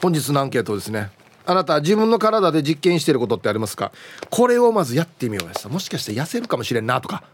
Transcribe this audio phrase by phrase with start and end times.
[0.00, 1.10] 本日のアンケートですね。
[1.44, 3.90] あなた自分の体で実験してることってありますか？
[4.30, 5.68] これをまずやってみようやさ。
[5.68, 7.24] もしかして痩せるかもしれんなとか。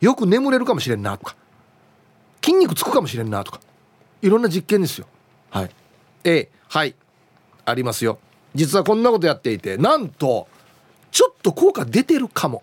[0.00, 1.36] よく眠れるかもしれんなとか。
[2.42, 3.60] 筋肉つくかもしれんなとか。
[4.22, 5.06] いろんな実験ですよ。
[5.50, 5.70] はい。
[6.24, 6.94] A はい。
[7.64, 8.18] ありますよ。
[8.54, 10.48] 実はこんなことやっていてなんと
[11.12, 12.62] ちょっと効果出てるかも。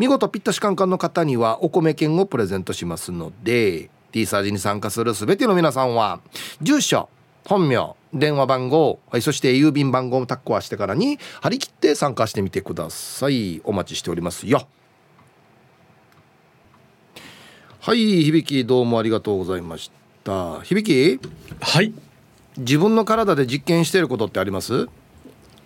[0.00, 6.20] 見事ピッタシカンカンの方にはお米券をプレゼントしますので T サージに参加する全ての皆さんは
[6.60, 7.08] 住所
[7.48, 13.60] 本名電話番号、はい、そして郵便番号もタッコアしてからに張り切って参加してみてください。
[13.62, 14.66] お待ちしておりますよ。
[17.80, 19.92] はい響どうもありがとうございまし
[20.24, 20.60] た。
[20.62, 21.20] 響
[21.60, 21.94] はい。
[22.58, 24.88] 自分の体で実験してることってあります？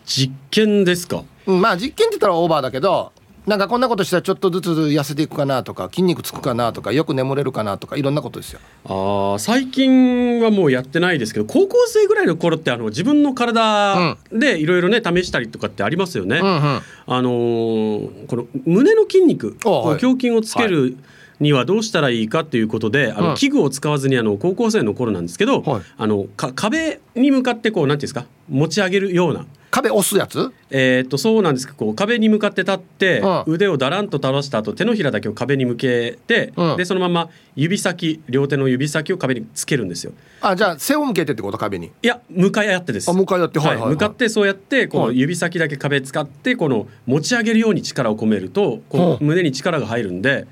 [0.05, 3.13] 実験ですか、うん、まあ実験って言ったらオーバーだけど
[3.47, 8.61] なんかこんなことしたらちょっとずつ痩せていくかなとか筋肉つくかなとかよく眠れるかなとかいろんなことですよ。
[8.85, 16.39] あ最近はもうやってないですけど高校生ぐらいの頃ってあの自分の体でいろいろね試したりとかってありますよね。
[16.39, 16.83] うんうん、あ
[17.23, 20.97] のー、この胸の筋肉、はい、胸筋をつける、はい。
[21.41, 30.53] にはどうしたらいいかということであの、器具を使わずにあの高校生の頃なんですけど、はい、あの壁に向かってこうなんていうんですか持ち上げるような壁押すやつ？
[30.71, 31.67] えっとそうなんです。
[31.67, 40.13] けどこう壁に向かって立って、うん、腕をだらんと倒した後手のひらだけを壁に向けて、うん、でそのまま指先両手の指先を壁につけるんですよ。
[40.41, 41.59] あじゃあ背を向けてってこと？
[41.59, 41.93] 壁に。
[42.03, 43.11] いや向かい合ってです。
[43.11, 50.49] あ向かい合って、はい、はい、向かってそうやってこの指先だけ壁使ってこの持ち上げるように力を込めるとこう胸に力が入るんで、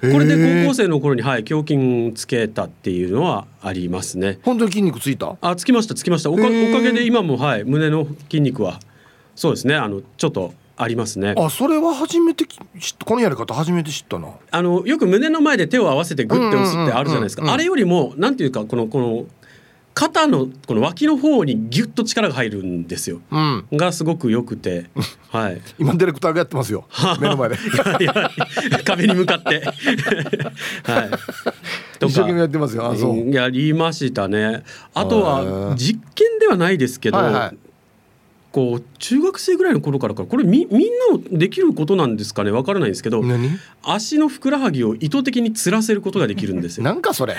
[0.00, 4.38] これで高校生の頃にはい胸筋つけたっていうのはありますね。
[4.42, 5.36] 本当に筋肉ついた？
[5.40, 6.30] あつきましたつきました。
[6.30, 6.50] おかおか
[6.80, 8.80] げで今もはい胸の筋肉は
[9.34, 11.34] そうですねあのちょっとありますね。
[11.36, 14.28] あそれは初めて知ったこのやり方初めて知ったな。
[14.52, 19.26] あのよく胸の前で手を合わせてグッて押すってあるじゃないですか、あれよりもなんていうかこのこの
[19.98, 24.88] 肩のこの脇の方にギュッと力が入るんですよ、うん、がすごく良くて、
[25.28, 26.86] はい、今ディレクターがやってますよ。
[27.20, 27.56] 目の前で。
[28.84, 29.58] 壁に向かって。
[30.88, 32.06] はい。
[32.06, 32.88] 一生懸命やってますよ。
[32.88, 33.28] あそう。
[33.28, 34.62] やりましたね。
[34.94, 37.67] あとは実験ではないですけど、はいはい
[38.50, 42.50] こう中学生ぐらいの頃からかこれみみんなのできることなんですかね。
[42.50, 43.22] わからないんですけど
[43.82, 46.84] 足のふくらはぎを意図的につらせることができるんですよ。
[46.84, 47.36] なんかそれ。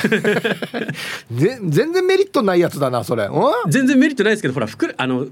[1.32, 3.28] 全然メリットないやつだなそれ。
[3.70, 5.28] 全然メリットないですけどほらふくあの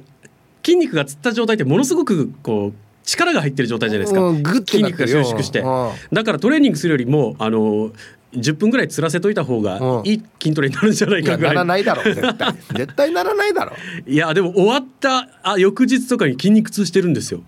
[0.66, 5.64] 筋肉がつった状態ってものすごくこう力が入ってる状態じゃないですか、筋肉が収縮して。
[6.12, 7.92] だからトレーニングするよりもあの
[8.34, 12.02] 10分ぐらいつらせといた方がいい筋トレになるんじゃないかぐらい、ならないだろ。
[12.02, 12.54] う絶対。
[12.76, 13.76] 絶対ならないだろ。
[14.06, 17.42] ういやでも終わったあ翌日とかに筋肉痛してるんですよ。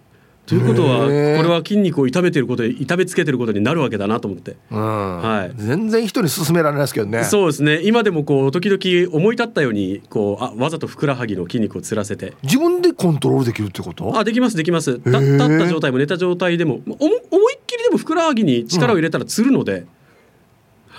[0.46, 7.24] ということはこれは筋肉を痛めてることで痛めつけてることになるわけだなと思って、うん、はい、全然人に勧められないですけどね。
[7.24, 7.82] そうですね。
[7.84, 12.34] 今でもこう時々思い立ったようにこうあわざとふくらはぎの筋肉をつらせて。
[12.42, 14.18] 自分でコントロールできるってこと？
[14.18, 14.94] あできますできます。
[14.94, 17.06] 立った状態も寝た状態でも思
[17.52, 19.88] いっきりでもふくらはぎに力を入れたらつるので、うん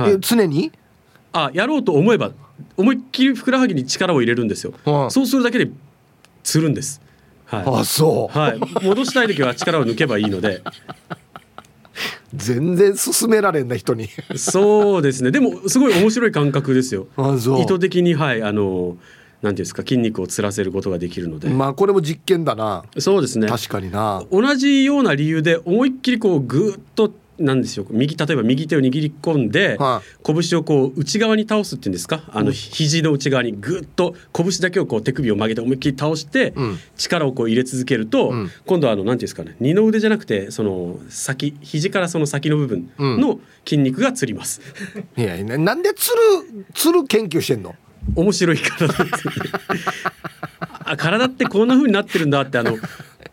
[0.02, 0.72] はい、常に？
[1.32, 2.32] あやろうと思えば
[2.76, 5.70] 思いっきりふくらはぎに力を入れるんですよ、うん、そうするだけで
[6.42, 7.00] つるんです、
[7.46, 10.62] はい、あそう、はい、戻したい時は力を抜けばいいので。
[12.34, 14.08] 全然勧められんな人に。
[14.36, 15.32] そうですね。
[15.32, 17.08] でもすごい面白い感覚ですよ。
[17.18, 18.96] 意図的にはいあの
[19.42, 21.48] なんていうんですか筋肉をつらせることができるので。
[21.48, 22.84] まあこれも実験だな。
[22.98, 23.48] そうですね。
[23.48, 24.22] 確かにな。
[24.30, 27.10] 同じような理由で思いっきりこうぐっと
[27.40, 27.86] なんですよ。
[27.90, 32.22] 右例えば右手を握り込んで、はあ、拳をこう内側に倒すっていうんですか？
[32.28, 44.60] あの肘の内側にぐっと拳だけをこう手首を曲げて思いっきり倒して、うん、力をこう入れ続けると、うん、今度はあのなんていうんですかね二の腕じゃなくてその先肘からその先の部分の筋肉がつります。
[45.16, 46.10] うん、いやなんでつ
[46.52, 47.74] るつる研究してんの？
[48.14, 49.34] 面白い体です、ね、
[50.84, 52.76] あ体ってこんな風になってるんだってあの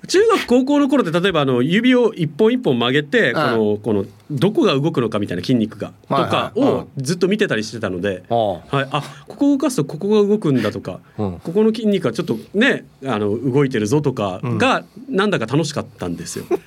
[0.07, 16.45] 中学高校の頃って例えばあの指を一本一本曲げてこのこのどこが動くのかみたいな筋肉がとかをずっと見てたりしてたので、はい、あここ動かすとここが動くんだとか、ここの筋肉はちょっとねあの動いてるぞとかがなんだか楽しかったんですよ。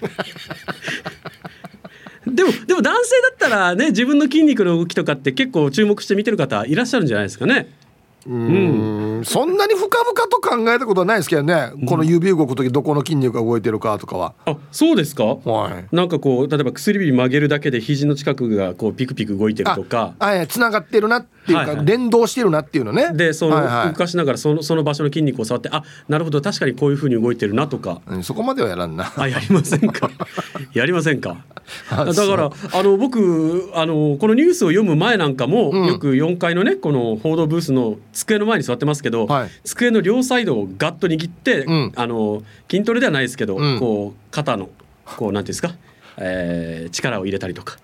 [2.27, 7.69] でもでも男性だったらね自分の筋肉の動きとかって結構注目して見てる方いらっしゃるんじゃないですかね。
[8.27, 14.35] うん、そんなに深々と考えたことはないですけどね、この指動く時どこの筋肉が動いてるかとかは。
[14.47, 20.15] あそうですか、はい、なんかこう例えば薬指曲げるだけで肘の近くがこうピクピク動いてるとか。
[20.19, 23.11] ああつながってるなっていうか、はいはい、連動してるなっていうのね。
[23.15, 29.13] でその、はいはい、動かしながらそのその場所の筋肉を触ってあなるほど確かにこういうふうに動いてるなとか、うん、そこまではやらんな。
[29.17, 30.11] あやりませんか？
[30.75, 31.37] やりませんか？
[31.91, 44.69] だからあの僕あのこのニュースを読む前なんかも、うん、よく4階のねこの報道ブースの机の前に座ってますけど、はい、机の両サイドをガッと握って、うん、あの筋トレではないですけど、うん、こう肩の
[45.05, 45.75] こうなんていうんですか、
[46.19, 47.79] えー、力を入れたりとか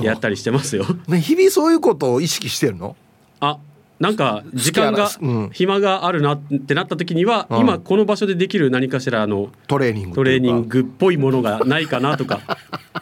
[0.00, 0.84] やったりしてますよ。
[1.08, 2.96] ね日々そういうことを意識してるの？
[3.40, 3.58] あ
[4.00, 5.10] なんか時間が
[5.52, 12.40] 暇があるなってなった時には、今この場所でできる何かしらのトレーニングトレーニングっぽいものがないかなとか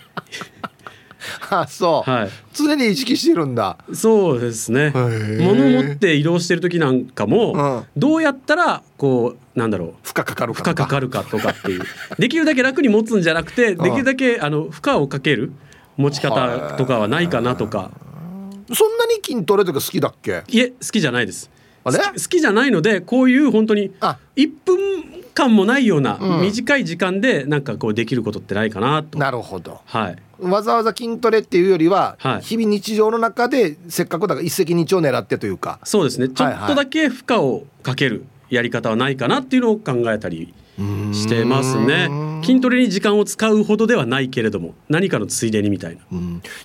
[1.50, 3.78] あそう、はい、常に意識してるんだ。
[3.92, 4.92] そうですね。
[4.94, 9.94] 物を持って移動してる時なんかも、うん、どうやったらこうなんだろう。
[10.02, 11.82] 負荷かかるか負荷かかるかとかっていう。
[12.18, 15.52] できるだけ楽に持つんじゃなくてできるだけあの負荷をかける
[15.96, 17.90] 持ち方とかはないかなとか。
[18.74, 20.42] そんなに筋トレとか好きだっけ？
[20.48, 21.50] いえ好きじゃないです。
[21.84, 21.92] 好
[22.28, 23.92] きじゃないのでこういう本当に
[24.34, 29.18] 1分間もないような短い時間でなんかこうできることってないかなと。
[29.18, 35.78] なるほど、はい、わざわざ筋トレっていうよりは、はい、日々日常の中でせっかくだから一石二鳥狙ってというか。
[35.84, 36.28] そうですね。
[36.30, 40.54] ちょっとだけ負荷をかけるやり方はないかなっていうのを考えたり
[41.12, 42.08] してますね。
[42.42, 46.00] 筋トレに時間を使うほどではないけれども何かのついでにみたいな。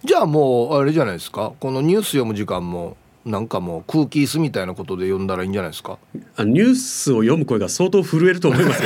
[0.04, 1.54] じゃあもうあれじゃないですか。
[1.60, 6.00] このニュース読む時間もなんかもう空気椅子みたいなことで読んだらいいんじゃないですか？
[6.38, 8.82] あニュースを読む声が相当震えると思います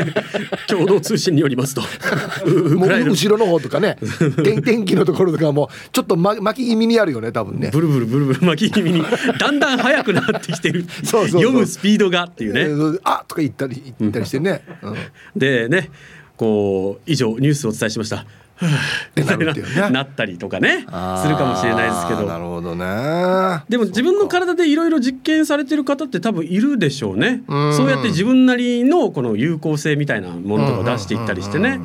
[0.68, 1.82] 共同通信によりますと。
[2.76, 3.96] もう後ろの方とかね。
[4.44, 7.70] 天天気のところとかもちょっと、ま、巻き気味にあるよね多分ね。
[7.72, 9.02] ブルブルブルブル巻き気味に。
[9.38, 10.84] だんだん速くなってきてる。
[11.04, 14.94] 読むスピードがっていうね、えー、あとか言ったり言ったりしてね、うん、
[15.36, 15.90] でね
[16.36, 18.24] こう以上ニュースをお伝えしました
[19.10, 19.90] ってなるっていうね。
[19.90, 22.24] なったりとかねするかもしれないですけど。
[22.24, 23.62] なるほどね。
[23.68, 27.42] でも自分の体でいろいろ実験されてる方って多分いるでしょうね。
[27.48, 31.80] うそうやって自分なりのこの有効性みたいなものとか出していったりしてね。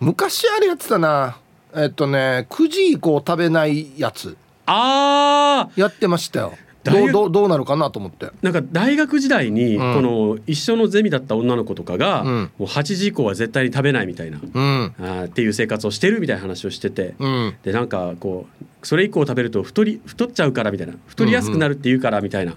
[0.00, 1.36] 昔あれやってたな。
[1.74, 4.36] えっとね9時以降食べないやつ。
[4.66, 6.54] あやってましたよ
[6.90, 8.30] どうどうどうなるかなと思って。
[8.42, 22.54] なんか大学時代にこの一緒のゼミだった女の子とかが、もう8時以降は絶対に食べないみたいな、うん、あっていう生活をしてるみたいな話をしてて、うん、でなんかこうそれ以降食べると太り太っちゃうからみたいな太りやすくなるっていうからみたいな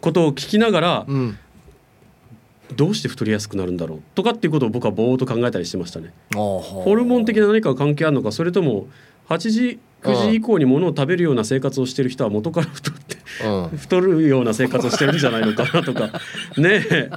[0.00, 1.38] ことを聞きながら、うん、
[2.74, 6.12] どうして太りやすくなるんだろうとかっていうことを僕はぼーっと考えたりしてましたね。
[6.34, 8.88] ホルモン的な何か関係あるのかそれとも
[9.28, 13.16] 8時9時以降に物を食べるような生活をしてる人は元から太って
[13.76, 16.10] 太るような生活をしてるんじゃないのかなとか。
[16.56, 17.10] ねえ。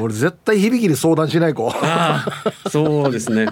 [0.00, 1.68] 俺絶対響きに相談しない子。
[1.70, 2.26] あ
[2.64, 3.46] あそうですね。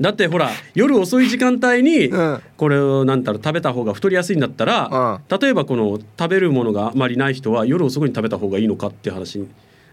[0.00, 2.10] だってほら夜遅い時間帯に
[2.56, 9.46] これを何だろう食べた方が太りやすいんだったら、例えばこの食べるものがあまりない人は夜遅くに食べた方がいいのかっていう話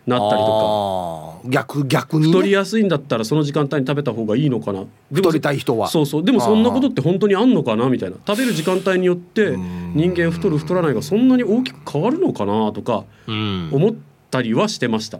[0.07, 1.49] なったりとか。
[1.49, 4.85] 逆逆に、ね、太りやすいんだったらその時間帯に食べた方がいいのかな。
[5.13, 5.87] 太りたい人は。
[5.87, 6.23] そうそう。
[6.23, 8.17] でもそんなことって本当にあんのかなみたいな。
[8.25, 9.55] 食べる時間帯によって
[9.93, 13.95] 人間太る太らないがそんなに大きく変わるのかなとか思っ
[14.29, 15.19] たりはしてました。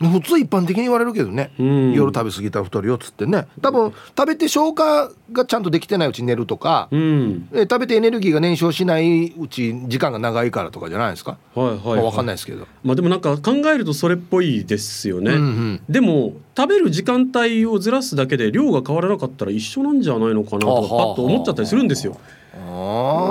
[0.00, 3.46] 普通一般的に言われるけどね、うん、夜食べ過ぎたら太るよっつってね。
[3.60, 15.38] 多分食べて消化がちゃんとできてないうちに寝るとか、うん、え食べてエネルギーが燃焼しないうち時間が長いからとかじゃないですか、はいはい、はい、まあ、分かんないですけど、まあ、でもなんか考えるとそれっぽいですよね、うん。
[15.38, 22.16] うん、でも食べる時間帯をずらすだけで量が変わらなかったら一緒なんじゃないのかなとかパッと思っちゃったりするんですよ。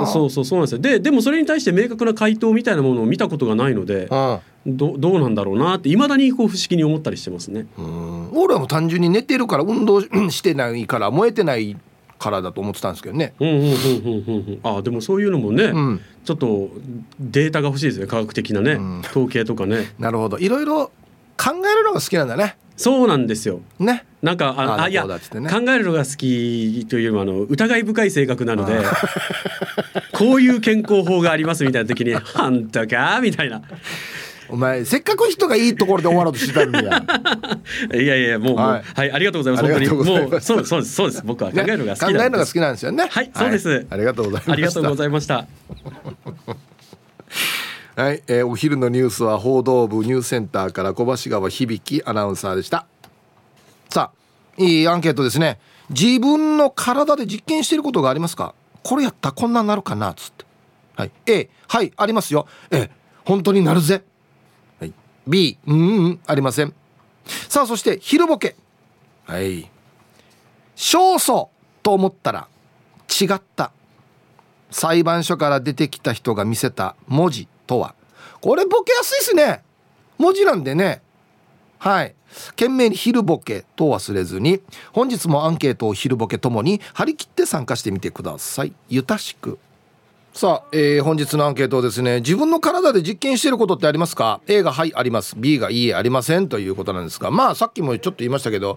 [0.06, 0.78] そうそうそうなんですよ。
[0.80, 4.08] ででもそれに対して明確な回答みたいなものを見たことがないので
[4.66, 7.66] どどうなんだろうなっていまだにこう不思議に思ったりしてますね。
[8.32, 11.76] 俺はもう単純に寝てるから運動してないから燃えてない
[12.18, 13.32] からだと思ってたんですけどね。
[14.62, 16.68] あでもそういうのもね、うん、ちょっと
[17.18, 18.06] データが欲しいですね。
[18.06, 19.92] 科学的なね、うん、統計とかね。
[19.98, 20.38] なるほど。
[20.38, 20.92] いろいろ
[21.40, 22.56] 考えるのが好きなんだね。
[22.76, 23.60] そうなんですよ。
[23.78, 24.04] ね。
[24.22, 25.18] なんかああいや、ね、
[25.50, 28.78] 考えるのが好きというよりもあの疑い深い性格なので
[30.12, 33.62] こういう健康法がありますみたいな時に「本当か?」みたいな。
[34.52, 36.72] お前せっかく人がいいところで終わろうとしてたん。
[36.72, 36.90] だ よ
[37.94, 39.64] いやいやもう、はい、はい、ありがとうございます。
[39.64, 41.22] 本当にもうそう そうですそうです。
[41.24, 43.06] 僕は考えるのが好きなんです、ね、考えるのが好きなんですよね。
[43.08, 45.46] はい、そうです、ありがとうございましありがとうございました
[47.96, 52.86] はい、えー、お昼のニュースは報道部ニュースセンターから小橋川響アナウンサーでした。
[53.88, 55.58] さあいいアンケートですね。
[55.90, 58.54] 自分の体で実験していることがありますか？
[58.84, 60.44] これやったらこんなになるかなっつって。
[60.94, 61.10] はい。
[61.26, 62.46] A はいありますよ。
[62.70, 62.90] A
[63.24, 64.04] 本当になるぜ。
[64.78, 64.94] はい。
[65.26, 66.72] B うんうんありません。
[67.48, 68.54] さあそして昼ボケ。
[69.24, 69.68] はい。
[70.76, 71.48] 勝訴
[71.82, 72.48] と思ったら
[73.20, 73.72] 違った。
[74.70, 77.94] 裁判所から出てきた人が見せた文字とは。
[78.40, 79.62] これボケやすいですね。
[80.18, 81.02] 文字なんでね。
[81.78, 82.14] はい。
[82.50, 84.60] 懸命に昼ボケと忘れずに
[84.92, 88.72] 本日もアンケートを昼ボケともに張り切って参加してみてください。
[88.88, 89.58] ゆたしく。
[90.32, 95.36] さあ、えー、本日のアンケートですね自分の体で実験していることってありますか？A がはいあります。
[95.36, 96.48] B がいいえありません。
[96.48, 98.72] ということなんですがまあさっきもちょっと言いましたけど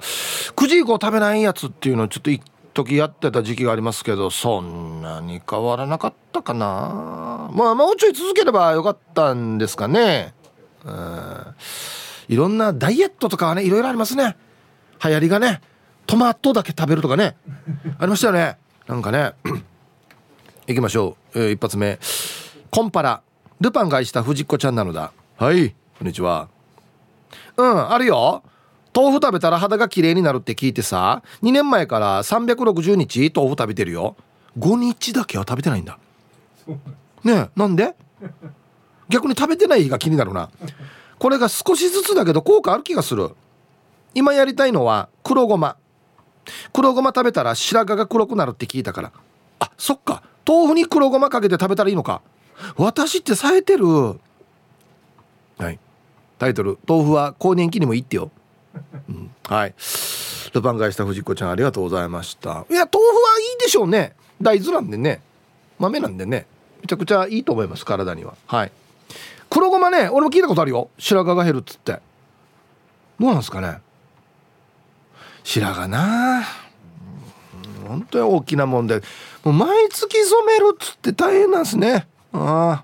[0.55, 2.41] 9時以降食べないやつっていうのをちょっと一
[2.73, 7.49] 時やってた時期がありますけどそんなに変わらなかったかな。
[7.53, 10.33] まあもうちょい続ければよかったんですかね。
[10.83, 11.55] うん。
[12.27, 14.35] いろんなダイエットとかはねいろいろありますね。
[15.03, 15.61] 流行りがね。
[16.05, 17.35] トマトだけ食べるとかね。
[17.97, 18.57] ありましたよね。
[18.87, 19.33] なんかね。
[20.67, 21.99] 行きましょう、えー、一発目。
[22.71, 23.21] コンパラ。
[23.61, 25.13] ルパンが愛した藤子ちゃんなのだ。
[25.37, 25.69] はい。
[25.97, 26.49] こんにちは。
[27.57, 28.43] うんあるよ。
[28.95, 34.15] 豆腐食べたら肌が綺麗になるって聞いてさ2年前から360日豆腐食べてるよ。
[34.57, 35.97] 5日だけは食べてないんだ。
[37.23, 37.95] ねえなんで？
[39.09, 40.49] 逆に食べてない日が気になるな。
[41.19, 43.31] これが少しずつだけど効果ある気がする。
[44.13, 45.75] 今やりたいのは黒ごま。
[46.71, 49.11] 黒ごま食べたら白髪が黒くなるって聞いたから。
[49.59, 50.23] あそっか。
[50.47, 52.21] 豆腐に黒ごまかけて食べたらいいのか。
[52.75, 53.85] 私って冴えてる。
[53.87, 54.17] は
[55.69, 55.79] い。
[56.37, 58.29] タイトル「豆腐は更年期にもいいってよ」
[59.09, 59.75] うん、はい。
[60.53, 62.65] ルパン返した藤子ちゃんありがとうございました。
[62.69, 64.15] いや豆腐はいいでしょうね。
[64.41, 65.21] 大豆なんでね。
[65.79, 66.45] 豆なんでね。
[66.81, 68.35] めちゃくちゃいいと思います体には。
[68.47, 68.71] はい。
[69.49, 70.89] 黒ごまね俺も聞いたことあるよ。
[70.97, 71.99] 白髪が減るっつって。
[73.19, 73.79] どうなんですかね。
[75.43, 76.43] 白髪な。
[77.87, 79.01] 本当に大きな問題
[79.43, 82.07] もう毎月染めるっつって大変なんですね。
[82.31, 82.83] あ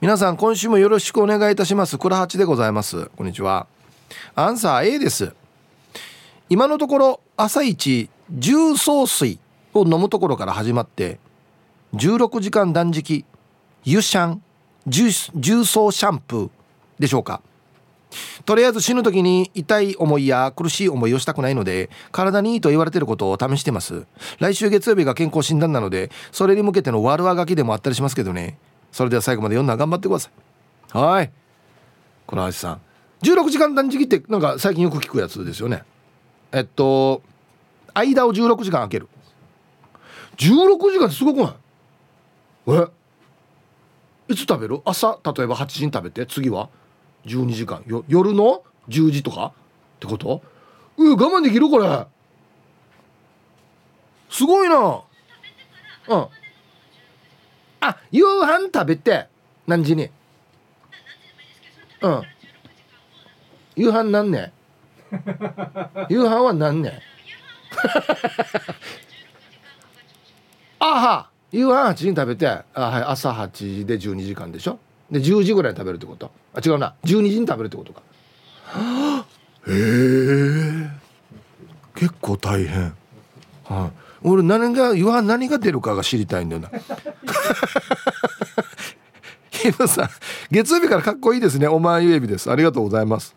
[0.00, 1.98] 皆さん今週もよろしくお願いいたします。
[1.98, 3.06] 倉八でございます。
[3.16, 3.66] こんにちは。
[4.34, 5.32] アンサー A です。
[6.48, 9.38] 今のところ朝一重曹水
[9.74, 11.18] を飲むところから始まって
[11.94, 13.24] 16時間断食
[13.84, 14.42] 湯シャン
[14.86, 15.10] 重
[15.64, 16.50] 曹シャンプー
[16.98, 17.42] でしょうか。
[18.46, 24.06] とりあえず死ぬ時に痛い思いや苦しい思いをしたくないので体にいいと言われてることを試してます。
[24.38, 28.58] 来週月曜日が健康診断なのでそれに向けての悪あがきでもあったりしますけどね。
[28.90, 30.30] それでは最後まで読んだ頑張ってくださ
[30.94, 30.98] い。
[30.98, 31.30] はい。
[32.26, 32.87] この橋さん。
[33.22, 35.82] 16時間断食ってなんか最近よく聞くやつですよね。
[36.52, 37.22] えっと
[37.94, 39.08] 間を16時間空ける。
[40.36, 42.80] 16時間ってすごくない？
[44.28, 44.32] え？
[44.32, 44.80] いつ食べる？
[44.84, 46.68] 朝例えば8時に食べて次は
[47.24, 47.82] 12時間。
[47.86, 49.46] よ夜の10時とか？
[49.46, 49.52] っ
[49.98, 50.42] てこと？
[50.96, 51.68] う我慢できる？
[51.68, 52.06] これ。
[54.30, 55.02] すごいな。
[56.08, 56.26] うん。
[57.80, 59.26] あ夕飯食べて
[59.66, 60.08] 何時に？
[62.02, 62.22] うん。
[63.78, 64.52] 夕飯何ね
[66.10, 67.00] 夕飯は何ね
[70.80, 74.78] あは夕飯8時に食べてあ、はい、朝8時で12時間でしょ？
[75.10, 76.30] で10時ぐらいに食べるってこと？
[76.54, 76.94] あ違うな。
[77.04, 78.02] 12時に食べるってことか。
[79.68, 80.90] へえ。
[81.94, 82.92] 結構大変。
[83.64, 86.70] はい、俺何が夕飯何が出るかが知りたいんだよな。
[89.50, 90.08] ヒムさん
[90.50, 91.66] 月曜日からかっこいいですね。
[91.68, 92.50] お前ゆえびです。
[92.50, 93.34] ありがとうございます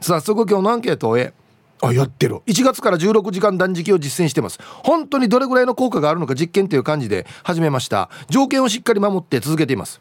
[0.00, 1.32] 早速今日のアンケートを終え
[1.80, 2.36] あやってる。
[2.46, 4.58] 1月から16時間断食を実践してます。
[4.82, 8.10] 本当にどれぐらいの効果があるのか実験という感じで始めました。
[8.28, 10.00] 条件をしっかり守って続けています。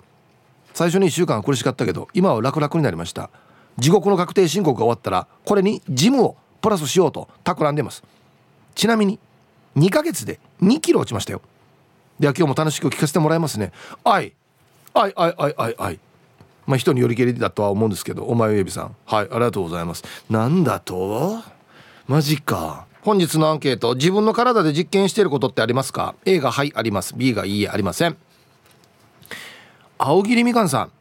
[0.74, 3.30] 最初に1週間は苦しかったけど今は楽々になりました。
[3.78, 8.04] 地獄の確定申告が終わったらこれにジムをプラスしようと企んでます。
[8.76, 9.20] ちなみに
[9.76, 11.42] 2ヶ月で2キロ落ちましたよ。
[12.20, 13.72] では今日も楽しく聞かせてもらいますね。
[14.04, 14.34] はい
[14.94, 16.00] はいはいはいはいはい
[16.68, 18.96] まあ人によりけりだとは思うんですけどお前ウェビさん。
[19.06, 20.04] はいありがとうございます。
[20.30, 21.42] なんだと？
[22.08, 22.86] マジか。
[23.02, 27.16] 本日のアンケート自分の体で実験していることってありますか？A がはいあります。
[27.16, 28.18] B がいいえありません。
[29.98, 30.92] 青桐みかんさん。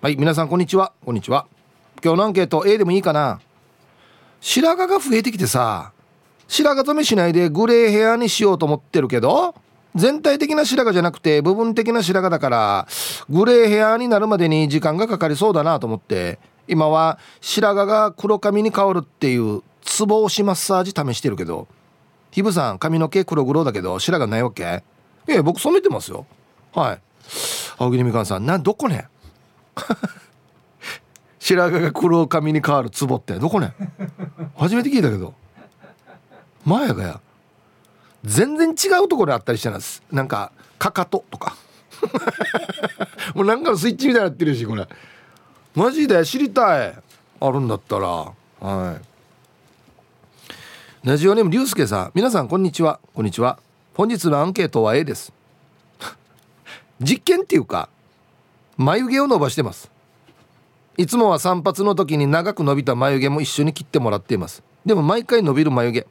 [0.00, 0.92] はい皆さんこんにちは。
[1.04, 1.46] こんにちは。
[2.02, 3.40] 今日のアンケート A でもいいかな？
[4.40, 5.92] 白髪が増えてきてさ
[6.48, 9.54] 白髪染めしないでグレーヘアにしようと思ってるけど
[9.94, 12.88] 全体的な白髪じゃなくて部分的な白髪だから
[13.28, 21.66] グレーヘアになるまでに時間がかかりそうだなと思って今は白髪が黒髪に変わるっていうツボ押しマッサージ試してるけど
[22.30, 24.62] ヒブさん髪の毛黒黒だけど白髪ないわけ？
[24.64, 24.84] え
[25.28, 26.26] え僕染めてますよ。
[26.72, 27.00] はい。
[27.76, 29.08] 青桐みかんさんなどこね？
[31.40, 33.74] 白髪が黒髪に変わるツボってどこね？
[34.56, 35.34] 初めて聞いたけど。
[36.64, 37.20] 前がや。
[38.24, 40.02] 全然違うところにあったりしてます。
[40.12, 41.56] なんかかかととか。
[43.34, 44.86] もうなんかのスイッチみたいになってるしこれ。
[45.74, 46.24] マジで？
[46.24, 46.94] 知りたい。
[47.40, 48.32] あるんだったら。
[48.60, 51.06] はい。
[51.06, 52.12] ラジオネームりゅうすけさん。
[52.14, 53.00] 皆さんこんにちは。
[53.14, 53.58] こんにちは。
[53.94, 55.32] 本日のアンケートは A です。
[57.00, 57.88] 実験っていうか
[58.76, 59.90] 眉毛を伸ばしてます。
[60.96, 64.62] いつもは散髪の時に長く伸びた眉毛も一緒に切ってもらっています。
[64.84, 66.06] でも毎回伸びる眉毛。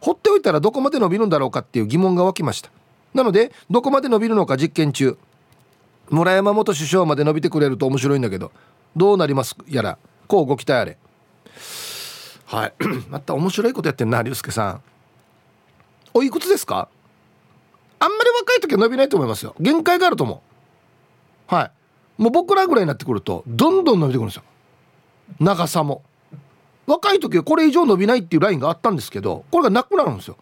[0.00, 2.70] 放っておいたらどこまで伸びるんだろうかっていう疑問が湧きました。
[3.14, 5.16] なのでどこまで伸びるのか実験中。
[6.10, 8.52] 村山元首相まで伸びてくれると面白いんだけど
[8.94, 9.98] どうなりますやら。
[10.26, 10.98] こうご期待あれ。
[12.46, 12.74] はい。
[13.08, 14.82] また面白いことやってんな竜介さん。
[16.12, 16.88] おいくつですか？
[17.98, 19.54] あんまり若い時は伸びないと思いますよ。
[19.60, 20.42] 限界があると思
[21.50, 21.54] う。
[21.54, 21.66] は
[22.18, 22.22] い。
[22.22, 24.42] もう僕らぐらいになってくるとどんどん伸びてくるんですよ。
[25.40, 26.02] 長さも。
[26.86, 30.36] 若い時はこれ以上伸びないっていうラインがあったんですけどこれがなくなるんですよ。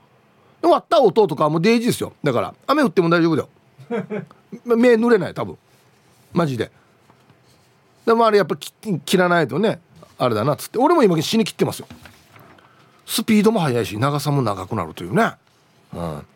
[0.63, 2.13] 終わった音とかはもうデイジーですよ。
[2.23, 3.49] だから雨降っても大丈夫だよ。
[4.65, 5.59] 目濡れない多分。
[6.33, 6.71] マジで。
[8.07, 9.81] でもあれやっぱ切らないとね
[10.19, 10.79] あれだなっつって。
[10.79, 11.87] 俺も今死に切ってますよ。
[13.07, 15.33] スピードも速いし長さも長くなるというね。
[15.93, 16.27] うん。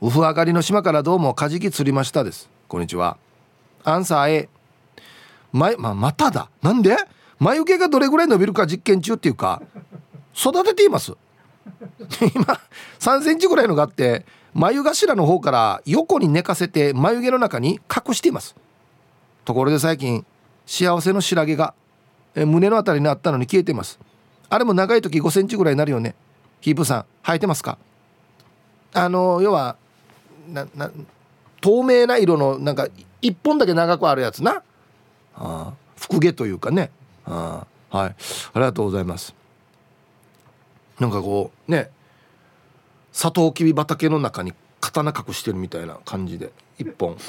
[0.00, 2.48] ウフ上がりの島からどうもカジキ釣りましたです。
[2.68, 3.16] こんにちは。
[3.84, 4.48] アンサー A
[5.52, 6.50] まままただ。
[6.62, 6.96] なんで？
[7.40, 9.62] 眉毛がどれぐらい伸びるか実験中っていうか
[10.34, 11.16] 育てています
[12.34, 12.60] 今
[12.98, 18.54] 3センチぐらいのがあって眉頭の方から横に寝かせて眉毛の中に隠しています。
[19.44, 20.24] ところで最近
[20.66, 21.74] 幸せの白毛が
[22.34, 23.98] 胸のあたりにあったのに消えてます。
[24.50, 26.14] あれも長い時5センチぐらいになるよね。
[26.60, 27.78] ヒープさん生えてますか？
[28.94, 29.76] あの要は
[31.60, 32.88] 透明な色のなんか
[33.22, 34.62] 1本だけ長くあるやつな。
[35.36, 36.90] あ福毛というかね。
[37.26, 38.08] あはい。
[38.08, 38.14] あ
[38.56, 39.34] りがとうございます。
[41.00, 41.90] なんかこうね
[43.12, 47.16] サトウキビ畑の中に刀隠してるみたいな感じで一本。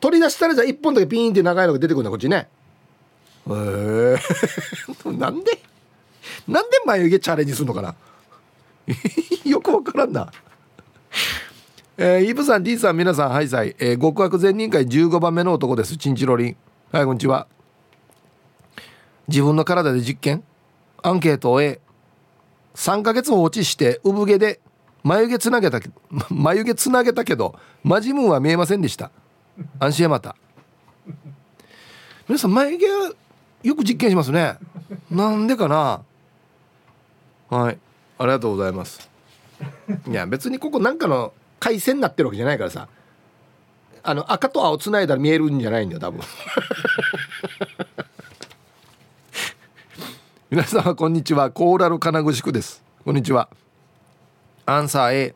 [0.00, 2.48] 取り出したらじゃあ一本だけピーンって長いのが出てくるんだこっちね。
[3.46, 3.52] へえ。
[3.52, 5.60] ー、 なんで
[6.48, 7.94] なんで眉毛チャレンジするのかな。
[9.44, 10.32] よくわからんな。
[11.98, 15.98] えー、イブさん D さん皆さんハイサイ、えー、極悪善人会15番目の男です。
[15.98, 16.56] チンチロリン。
[16.92, 17.46] はいこんにちは
[19.30, 20.42] 自分の体で実験
[21.02, 24.60] アンケートを A3 ヶ月放置して産毛で
[25.04, 25.80] 眉毛つなげた
[26.28, 29.10] 眉毛つなげたけどマジムーンは見えませんでした。
[29.78, 30.34] 安心また。
[32.28, 32.86] 皆さん眉毛
[33.62, 34.56] よく実験しますね。
[35.10, 36.02] なんでかな。
[37.48, 37.78] はい。
[38.18, 39.08] ありがとうございます。
[40.08, 42.88] いや別にここなんかの回線になってるわけじゃないからさ。
[44.02, 46.20] あの赤と青つないだら見えるんじゃないんだよ多分。
[50.50, 51.52] 皆様こんにちは。
[51.52, 52.82] コーラル金具宿です。
[53.04, 53.48] こんにちは。
[54.66, 55.34] アンサー A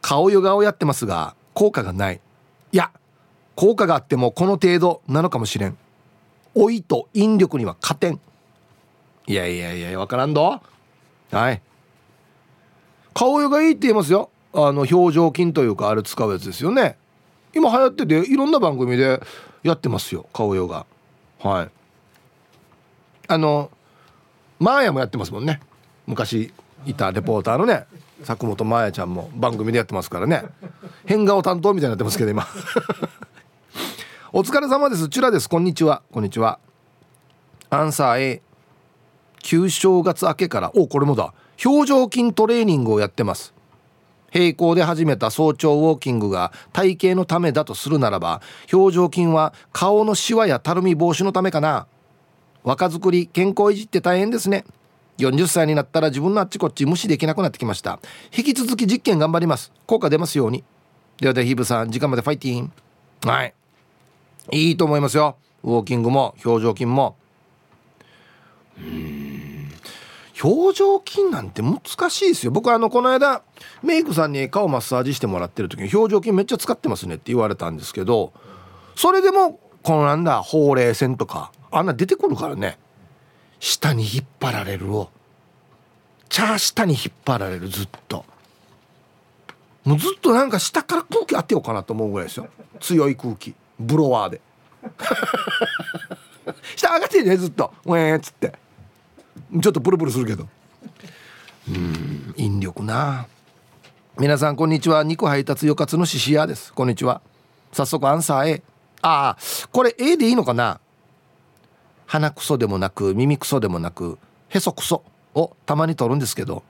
[0.00, 2.20] 顔ヨガをやってますが効果がない。
[2.72, 2.90] いや
[3.54, 5.78] 効果があってもこの程度なのかもしれん。
[6.56, 8.18] 老いと引力には加点
[9.28, 10.60] いやいやいやわからんど。
[11.30, 11.62] はい。
[13.14, 14.30] 顔ヨガいいって言いますよ。
[14.52, 16.98] あの表情筋というかあれ使うやつですよね。
[17.54, 19.20] 今流行ってていろんな番組で
[19.62, 20.86] やってますよ顔ヨガ。
[21.38, 21.70] はい。
[23.28, 23.70] あの
[24.58, 25.60] マーヤもやってますもんね。
[26.06, 26.52] 昔
[26.86, 27.86] いたレポーターのね
[28.24, 30.44] 佐本マーヤちゃんも番組でやってますからね。
[31.06, 32.46] 変顔担当みたいになってますけど今。
[34.32, 35.08] お疲れ様です。
[35.08, 35.48] チュラです。
[35.48, 36.02] こんにちは。
[36.12, 36.58] こんにちは。
[37.70, 38.42] アンサー A
[39.40, 41.34] 旧正月明けからおこれもだ。
[41.64, 43.54] 表情筋トレーニングをやってます。
[44.34, 51.86] 並行で始めた早朝ウォーキングが体型のためだとするならば表情筋は顔のシワやたるみ防止のためかな。
[52.64, 54.64] 若作り健康維持って大変ですね。
[55.18, 58.00] 40歳になったら自分のあっちこっち無視できなくなってきました。
[58.36, 59.70] 引き続き実験頑張ります。
[59.86, 60.64] 効果出ますように。
[61.20, 62.72] ではではヒブさん時間までファイティン。
[63.24, 63.54] はい。
[64.50, 65.36] いいと思いますよ。
[65.62, 67.16] ウォーキングも表情筋も。
[68.78, 69.70] うん。
[70.42, 72.52] 表情筋なんて難しいですよ。
[72.52, 73.42] 僕あのこの間
[73.82, 78.32] メイクさんに顔マッサージしてもらってる時に表情筋めっちゃ使ってますねって言われたんですけど
[78.96, 82.78] それでもこのなんだほうれい線とかあんな出てくるからね。
[83.58, 85.10] 下に引っ張られるを。
[86.28, 88.24] ちゃ下に引っ張られるずっと。
[89.84, 92.48] もうずっとなんか下から空気当てようかなと思うぐらいですよ。
[92.80, 93.54] 強い空気。
[93.78, 94.40] ブロワーで。
[96.76, 98.52] 下上がってねずっと「ウェー」っつって。
[99.60, 100.48] ちょっとプルプルするけど。
[101.68, 103.26] うん引力な。
[104.18, 105.02] 皆さんこんにちは。
[105.02, 106.72] 肉配達よかつのししやです。
[106.72, 107.20] こんにちは。
[107.72, 108.62] 早速アンサー A
[109.02, 109.38] ああ
[109.72, 110.80] これ A でいいのかな？
[112.06, 115.02] 鼻くそでもなく耳くそでもなくへそくそ
[115.34, 116.62] をたまに取るんですけど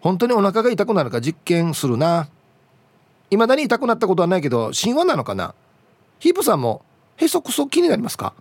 [0.00, 2.28] 本当にお腹が痛くなるか実験するな。
[3.30, 5.54] 未だに痛くなったことはないけど神話なのかな。
[6.18, 6.84] ヒープさんも
[7.16, 8.34] へそくそ気になりますか？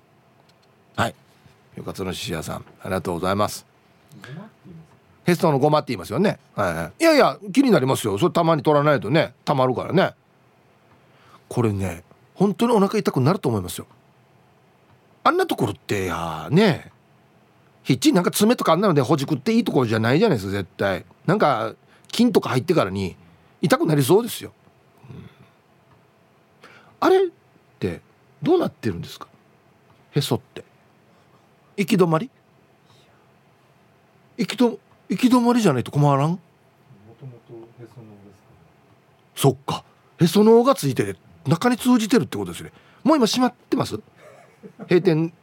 [0.95, 1.15] はい。
[1.75, 3.65] よかつのししやさんありがとうございます。
[5.25, 8.17] ヘストのゴマって言いますよね、はいはい、いやいや気になりますよ。
[8.17, 10.13] それたまに取らないとねたまるからね。
[11.47, 12.03] これね
[12.35, 13.87] 本当にお腹痛くなると思いますよ。
[15.23, 16.91] あんなところってやね
[17.83, 21.05] ひっちなんか爪とかあんなのでほじくっていいところじゃないじゃないですか絶対。
[21.25, 21.75] なんか
[22.07, 23.15] 菌とか入ってからに
[23.61, 24.51] 痛くなりそうですよ、
[25.09, 25.29] うん、
[26.99, 27.27] あれっ
[27.79, 28.01] て
[28.41, 29.27] どうなってるんですか？
[30.11, 30.63] へそって。
[31.75, 32.29] 行き止まり？
[34.37, 36.39] 行きと行き止まりじゃないと困らん？
[39.35, 39.83] そっか。
[40.19, 41.15] へその緒がついて
[41.47, 42.71] 中に通じてるってことですね。
[43.03, 43.99] もう今閉まってます？
[44.89, 45.33] 閉店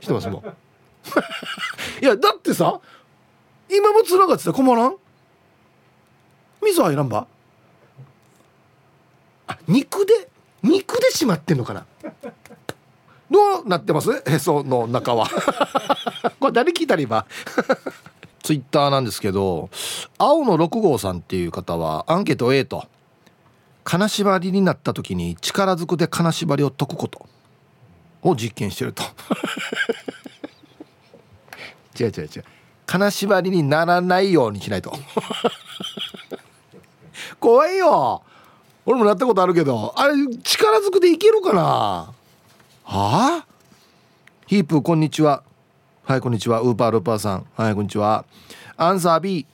[0.00, 0.42] してますもん
[2.02, 2.80] いやだってさ
[3.68, 4.96] 今もつながってたら困らん？
[6.62, 7.26] 水入らんば？
[9.46, 10.28] あ肉で？
[10.62, 11.86] 肉で閉まってんのかな？
[13.30, 14.10] どうなってます？
[14.26, 15.28] へその中は。
[16.40, 17.24] これ誰聞いたら今
[18.42, 19.70] ツイッターなんですけど
[20.18, 22.86] 青の6号さんっていう方はアンケート A と。
[23.82, 27.26] 金縛りになった時に力ずくで金縛りを解くこと。
[28.22, 29.02] を実験してると。
[31.98, 32.44] 違う違う違う。
[32.86, 34.92] 金縛りにならないようにしないと。
[37.38, 38.22] 怖いよ。
[38.86, 41.62] 俺もなったことあるけどあれ力ずくでいけるかな。
[41.62, 42.14] は
[42.84, 43.46] あ？
[44.46, 45.42] ヒープこんにちは。
[46.04, 46.60] はいこんにちは。
[46.60, 47.46] ウーパールーパーさん。
[47.54, 48.24] はいこんにちは。
[48.76, 49.46] アンサー B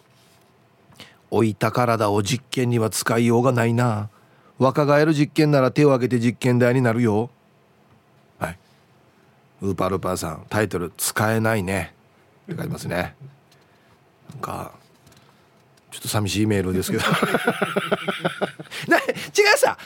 [1.31, 4.09] 置いた体を実験には使いようがないな。
[4.59, 7.31] 若返る実験なら手を挙げて実験台になるよ。
[9.67, 11.95] ウーパールーパーさんタイトル「使えないね」
[12.53, 13.15] って書いてますね。
[14.31, 14.73] なんか
[15.91, 17.05] ちょっと寂しいメールですけど。
[18.89, 19.01] な違
[19.55, 19.77] うさ。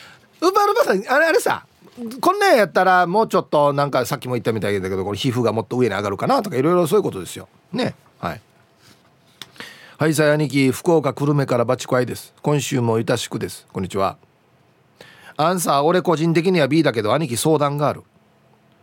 [0.40, 1.64] ウーパールーパーさんあれあれさ。
[2.20, 7.48] こんなんやったらもうちょっとなんかさっきも言ったみたいだけどこれ皮膚がもっと上に上がるかなとかいろいろそういうことですよ。
[7.72, 7.94] ね。
[8.18, 8.40] はい。
[9.98, 12.34] はいさあ兄貴福岡久留米からバチコアイです。
[12.42, 13.66] 今週もいたしくです。
[13.72, 14.16] こんにちは。
[15.36, 18.02] アンサー俺個人的には B だけど兄貴相談がある。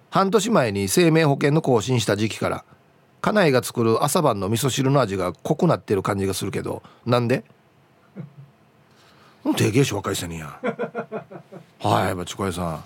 [0.09, 2.65] 半年前に生命保険の更新した時期から
[3.21, 7.43] 家内が作る朝晩の味噌汁の味が濃くなってる感じがするけどなんで？
[9.55, 10.59] 定型書若いせにや。
[11.79, 12.83] はいバチコアイさん。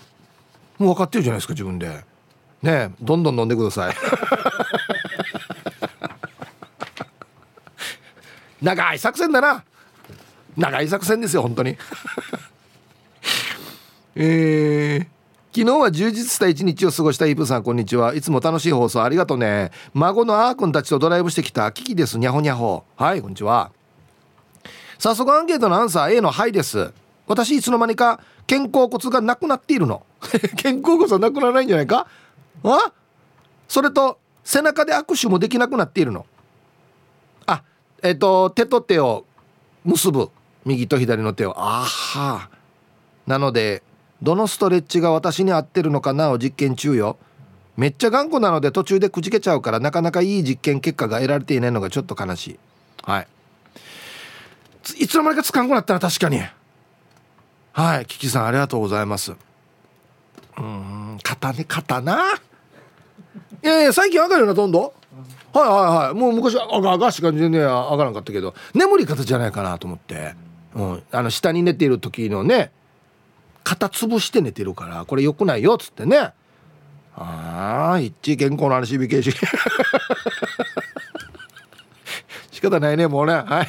[0.82, 2.04] もう分かってるじゃないですか自分で。
[2.62, 3.94] ねどんどん飲んでください。
[8.62, 9.64] 長い作戦だな。
[10.56, 11.76] 長い作戦ですよ本当に。
[14.14, 15.06] えー、
[15.54, 18.14] 昨日は充実した一日を過ごしたイブさんこんにちは。
[18.14, 19.70] いつも楽しい放送ありがとうね。
[19.92, 22.84] 孫のあーくんたちとドライブしてきたキキですにゃほにゃほ。
[22.96, 23.70] はいこんにちは。
[24.98, 26.94] 早速アンケートのアンサー A の「はい」です。
[27.26, 30.06] 私いつの間にか肩甲骨がなくなっているの。
[30.56, 32.06] 肩甲骨はなくならないんじゃないか？
[32.64, 32.92] あ？
[33.68, 36.24] それと背中で握手もできなくなっているの。
[37.44, 37.62] あ
[38.02, 39.26] えっ、ー、と手と手を
[39.84, 40.30] 結ぶ。
[40.64, 41.52] 右と左の手を。
[41.58, 42.48] あは
[43.26, 43.82] なので
[44.22, 47.18] どのストレッチが私に合ってるのかなを実験中よ。
[47.76, 52.58] めっちゃ頑固なので途中でくじけちゃうからなかなかいい実験結果が得られていないのがちょっと悲しい。
[53.02, 53.26] はい。
[54.98, 56.40] いつの間にかつかんくなったら確かに。
[57.72, 59.32] はいキキさんありがとうございます。
[60.56, 62.34] うん肩ね肩な？
[63.64, 64.82] いやいや最近上がるよなどんどん。
[64.82, 66.14] はいはいはい。
[66.14, 68.54] もう昔あがあがしか全然上がらんかったけど。
[68.74, 70.34] 眠り方じゃないかなと思って、
[70.74, 72.70] うん、あの下に寝ている時のね
[73.62, 76.32] 肩潰して寝てるからこれ良くないよっつってね。
[77.14, 79.32] ああ一致健康の話 BK し。
[82.50, 83.34] 仕方ないねもうね。
[83.34, 83.68] はい。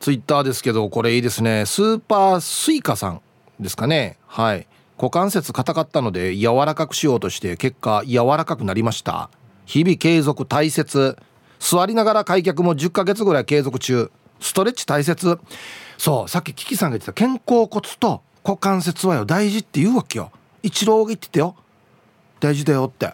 [0.00, 1.64] ツイッターですけどこれいいですね。
[1.66, 3.20] スーパースイカさん
[3.60, 4.18] ですかね。
[4.26, 4.66] はい。
[4.98, 9.30] 股関節硬かったので柔らかくしようとして結果柔らかくなりました。
[9.66, 11.16] 日々継続大切。
[11.58, 14.10] 座りながら開脚も10ヶ月ぐらい継続中。
[14.40, 15.38] ストレッチ大切。
[15.98, 20.30] そうさっきキキさんが言ってた肩甲骨と股関節はよ大事って言うわけよ。
[20.62, 21.56] 一郎が言ってたよ。
[22.38, 23.12] 大事だよって。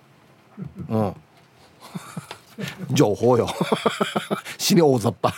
[0.90, 1.16] うん。
[2.92, 3.48] 情報よ。
[4.58, 5.34] 死に大雑把。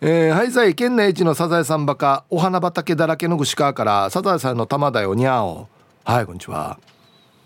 [0.00, 5.68] えー、はいさい県内一のサザエさんバカお花畑だらけの串川からサザエさんの玉だよにゃお
[6.04, 6.80] はいこんにちは。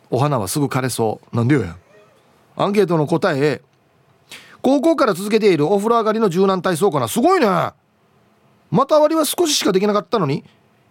[0.08, 1.36] お花はすぐ枯れそう。
[1.36, 1.76] なんでよや
[2.56, 3.60] アンケートの答え
[4.62, 7.08] 高校から続けているお風呂上がりの柔軟体操かな。
[7.08, 7.72] すごいね。
[8.70, 10.44] 股割りは少ししかできなかったのに。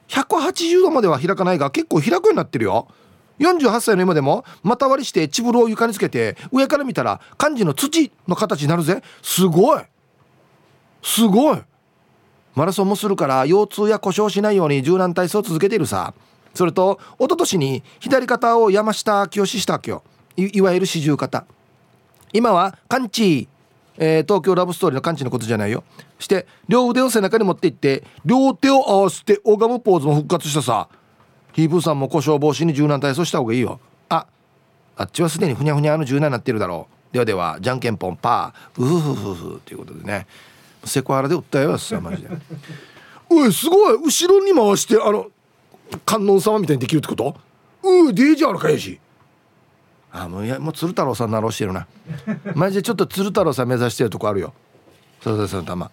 [0.09, 2.87] 180度までは開かないが結構開くようになってるよ。
[3.39, 9.01] 48歳の今でも股割りしてチブルを床につけて上から見たら漢字の土の形になるぜ。
[9.21, 9.81] すごい。
[11.01, 11.61] すごい。
[12.55, 16.13] マラソンもするから腰痛や故障しないように柔軟体操を続けているさ。
[16.53, 20.03] それと一昨年に左肩を山下清したわけよ。
[20.35, 21.45] いわゆる四十肩。
[22.33, 23.47] 今はカンチ
[24.01, 25.83] えー、東京ラブストーリーのカンチのことじゃないよ。
[26.17, 30.87] して両腕を背中に持っていって両手を合わせて拝むポーズも復活したさ。
[31.51, 33.79] ヒープーさんも故障防止に柔軟体操した方がいいよ。
[34.07, 34.25] あ
[34.95, 37.13] あっちはすでにふにゃふにゃの柔軟になってるだろう。
[37.13, 38.81] ではではじゃんけんぽんパー。
[38.81, 40.27] うふふふふということでね。
[40.85, 42.29] セクハラで訴えますよマジで。
[43.29, 43.97] おいすごい。
[43.97, 45.27] 後ろに回してあの
[46.05, 47.35] 観音様みたいにできるってこと？
[47.83, 48.99] うーデージあるかやし
[50.11, 51.87] あもういやもう鶴太郎さんなろしてるな。
[52.55, 54.53] マジでちょっと鶴太郎さん目指してるとこあるよ。
[55.21, 55.91] そうそうそうたま。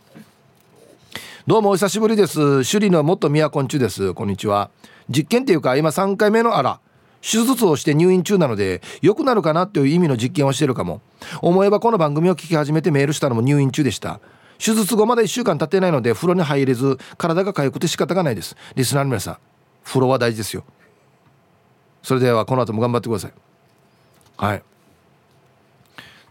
[1.47, 2.39] どうもお久しぶりです。
[2.39, 4.15] 首里の元宮昆虫です。
[4.15, 4.71] こんにちは。
[5.09, 6.81] 実験っていうか今3回目のあら。
[7.23, 11.01] 手術をして入院中なので良くなるかなっていう意味の実験をしてるかも。
[11.43, 14.21] 思えばこの番組を聞き始めてメールしたのも入院中でした。
[14.59, 18.57] 手術後まだ1週間経ってないので風呂に入れず体が痒くて仕方がないです。
[18.75, 19.39] リスナーの皆さん
[19.85, 20.65] 風呂は大事ですよ。
[22.03, 23.33] それではこの後も頑張ってください。
[24.37, 24.63] はい。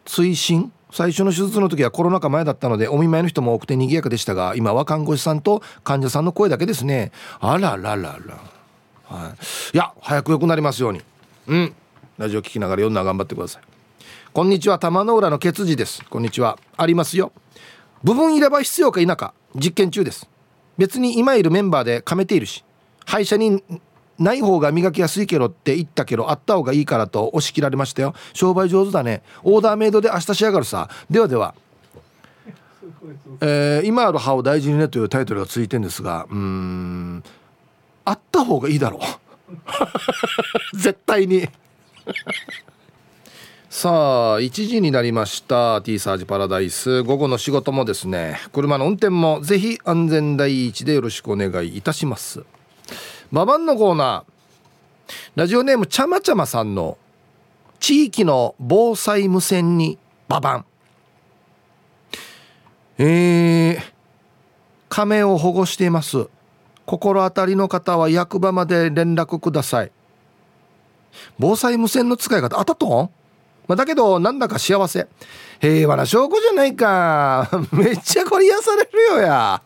[0.05, 0.71] 追伸？
[0.91, 7.11] 最初の手術の時はコロナ禍前だったのでお見舞いの人も多くて賑やかでしたが今は看護師さんと患者さんの声だけですね。
[7.41, 8.39] あらららら。
[9.03, 9.35] は
[9.73, 11.01] い、いや早く良くなりますように。
[11.47, 11.73] うん。
[12.17, 13.63] ラジオ聞きながら読んだ頑張ってください。
[14.31, 14.79] こんにちは。
[14.79, 16.03] 玉の浦のケツジです。
[16.09, 16.57] こんにちは。
[16.77, 17.33] ありますよ。
[18.03, 20.29] 部分入れ歯必要か否か実験中です。
[20.77, 22.63] 別に今いるメンバーで噛めているし
[23.05, 23.63] 歯医者に
[24.17, 28.13] ない方が磨きやすいけどって言ったけどあった方がいいからと押し切られましたよ。
[28.33, 29.23] 商売上手だね。
[29.43, 30.89] オーダーメイドで明日仕上がるさ。
[31.09, 31.55] ではでは。
[33.41, 37.23] えー、今ある歯を大事にねというタイトルがついてんですがうん
[38.03, 39.01] あった方がいいだろう。
[40.77, 41.47] 絶対に。
[43.69, 45.81] さあ1時になりました。
[45.81, 47.03] T サージパラダイス。
[47.03, 52.43] 午後の仕事もですね車の運転もぜひ安全第一でよろしくお願いいたします。
[53.31, 54.35] ババンのコーナー。
[55.35, 56.97] ラジオネームちゃまちゃまさんの
[57.79, 60.65] 地域の防災無線にババン。
[62.97, 63.77] えー、
[64.89, 66.27] 亀を保護しています。
[66.85, 69.91] 心当たりの方は役場まで連絡ください。
[71.39, 72.57] 防災無線の使い方。
[72.59, 73.11] あったと
[73.67, 75.07] まあ、だけどなんだか幸せ。
[75.59, 77.49] 平和な証拠じゃないか。
[77.73, 79.61] めっちゃこれ癒されるよや。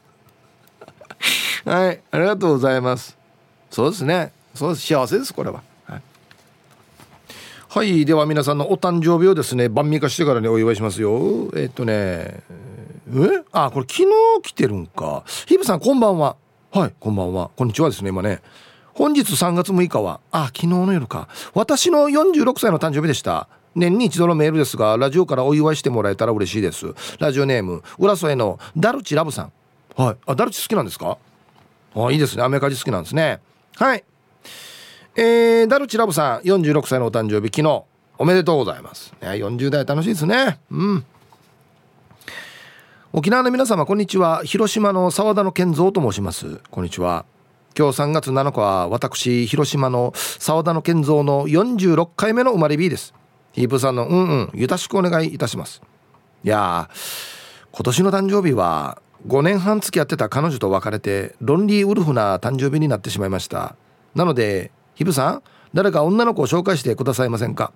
[1.65, 3.18] はいありがとうございます。
[3.69, 4.31] そうですね。
[4.55, 4.85] そうです。
[4.85, 5.61] 幸せですこれは。
[5.85, 6.01] はい、
[7.69, 11.51] はい、では皆さんのお誕生日をですね晩味化してからにお祝いしますよ。
[11.55, 13.43] えっとねえ？
[13.51, 14.07] あこれ昨日
[14.43, 15.23] 来てるんか。
[15.45, 16.35] ヒブさんこんばんは。
[16.71, 17.51] はいこんばんは。
[17.55, 18.41] こんにちはですね今ね。
[18.93, 21.27] 本日3月6日はあ昨日の夜か。
[21.53, 23.47] 私の46歳の誕生日でした。
[23.75, 26.87] 年に一度のメールですがラジオからお祝いしてもらえたら嬉しいです。
[27.19, 29.51] ラジオネーム浦添のダルチラブさん。
[29.95, 30.17] はい。
[30.25, 31.19] あダルチ好きなんですか？
[31.95, 32.43] あいいですね。
[32.43, 33.39] アメカジ好きなんですね。
[33.79, 34.03] はい。
[35.15, 37.83] えー、ダルチラブさん46歳のお誕生日昨日。
[38.17, 40.59] おめでとうございます、ね、40代楽しいですね。
[40.69, 41.05] うん。
[43.13, 44.43] 沖縄の皆様こんにちは。
[44.43, 46.59] 広島の澤田の健三と申します。
[46.69, 47.23] こんにちは。
[47.77, 53.13] 今日3月7日は私広島の澤田の健三の46回目の生まれ日です。
[53.53, 55.81] ヒープさんのうんうんよろしくお願いいたします。
[56.43, 56.89] いや
[57.71, 63.75] 今年の誕生日は5年半付き合ってた彼女と別れてロンリーウルフな誕生日になってしまいました。
[64.15, 67.71] なのでヒブさん誰か女の子を紹介してくださいませんか？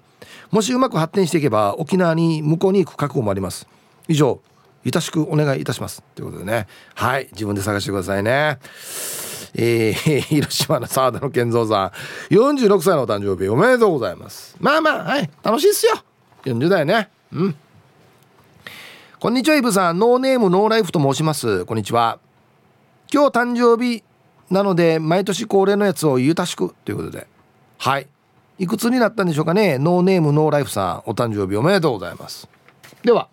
[0.51, 3.67] もしうまく発展していけば沖縄に向こうに行く覚悟もあります。
[4.07, 6.03] 以上よろしくお願いいたします。
[6.15, 6.67] ということでね。
[6.95, 8.59] はい自分で探してくださいね。
[9.55, 11.91] えー、 広島の澤田の健三さ
[12.31, 12.33] ん。
[12.33, 14.55] 46歳のお誕生日おめでとうございます。
[14.59, 15.93] まあまあはい楽しいっすよ。
[16.45, 17.09] 40代ね。
[17.31, 17.55] うん。
[19.23, 19.99] こんにちはイブさん。
[19.99, 21.63] ノーネームノーライフと申します。
[21.63, 22.19] こんにちは。
[23.09, 24.03] 今日誕生日
[24.49, 27.25] なので毎年恒例のやつをゆたしくということで。
[27.77, 28.07] はい。
[28.59, 29.77] いくつになったんでしょうかね。
[29.77, 31.09] ノーネームノーライフさん。
[31.09, 32.49] お誕生日おめでとうございます。
[33.01, 33.29] では。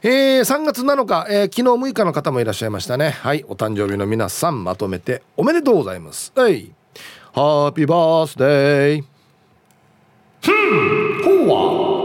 [0.00, 3.10] えー、3月7日、えー、昨日6日の方もいらっしゃいましたね。
[3.10, 3.44] はい。
[3.48, 6.32] お誕生日の皆さんまとめておめでとうございます。
[6.34, 6.72] はい。
[7.34, 9.04] ハッピーバースデー。
[10.40, 11.46] ふん。
[11.46, 11.97] ほわは。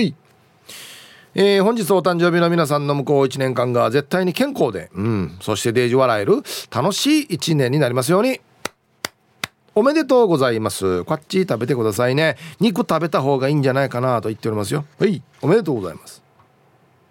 [0.00, 0.14] い
[1.36, 8.40] えー、本日お誕生日の皆さんの向こう1年間が絶対に健康で、うん、そしてデージ笑える楽しい1年になりますように。
[9.76, 11.02] おめでとうございます。
[11.02, 12.36] こっち食べてくださいね。
[12.60, 14.84] 肉食べた方がいいんじゃないかなと言っておりますよ。
[15.00, 16.22] はい、おめでとうございます。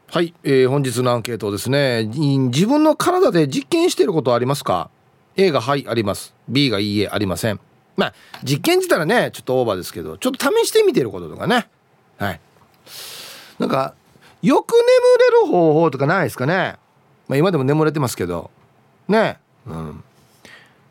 [0.07, 2.05] はい、えー、本日のアンケートですね。
[2.05, 4.89] 自分の体で実験していることありますか
[5.35, 6.33] ?A がはい、あります。
[6.47, 7.59] B がいいえ、ありません。
[7.97, 11.67] まあ、実験って言ったらね、ちょっとオーバーですけど、ちょっと試してみてることとかね。
[12.17, 12.39] はい。
[13.59, 13.93] なんか、
[14.41, 14.81] よく眠
[15.45, 16.75] れる方法とかないですかね？
[17.27, 18.51] まあ、今でも眠れてますけど。
[19.07, 19.39] ね。
[19.65, 20.03] うん。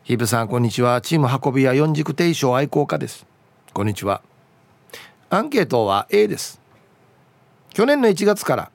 [0.03, 3.25] ヒブさんこんにちはチーム運び屋四軸定称愛好家です
[3.71, 4.21] こんにちは
[5.29, 6.59] アンケートは A です
[7.69, 8.71] 去年の1月から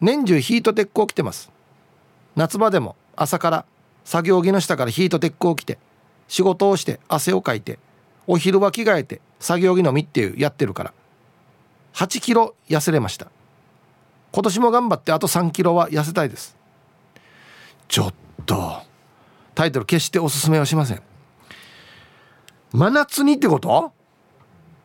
[0.00, 1.50] 年中ヒートテックを着てます
[2.36, 3.64] 夏場でも朝から
[4.06, 5.76] 作業着の下からヒートテックを着て
[6.26, 7.78] 仕事をして汗をかいて
[8.26, 10.94] お昼は着替えて作業着のみっていうやってるから
[11.94, 13.28] 8キロ痩せれました。
[14.32, 16.56] 今年も頑張ってあと3キロは痩せたいです。
[17.88, 18.14] ちょっ
[18.46, 18.82] と
[19.54, 21.02] タイトル決しておすすめはしません。
[22.72, 23.92] 真夏にってこと？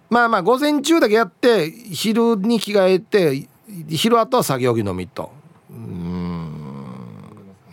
[0.09, 3.47] まあまあ午前中だけやって昼に着替えて
[3.89, 5.31] 昼後は作業着のみと。
[5.69, 6.43] うん。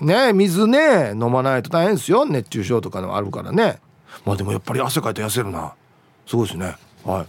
[0.01, 2.25] ね水ね飲まないと大変ですよ。
[2.25, 3.81] 熱中症とかのあるからね。
[4.25, 5.75] まあでもやっぱり汗かいて痩せるな。
[6.27, 6.77] すごいですね。
[7.05, 7.27] はい。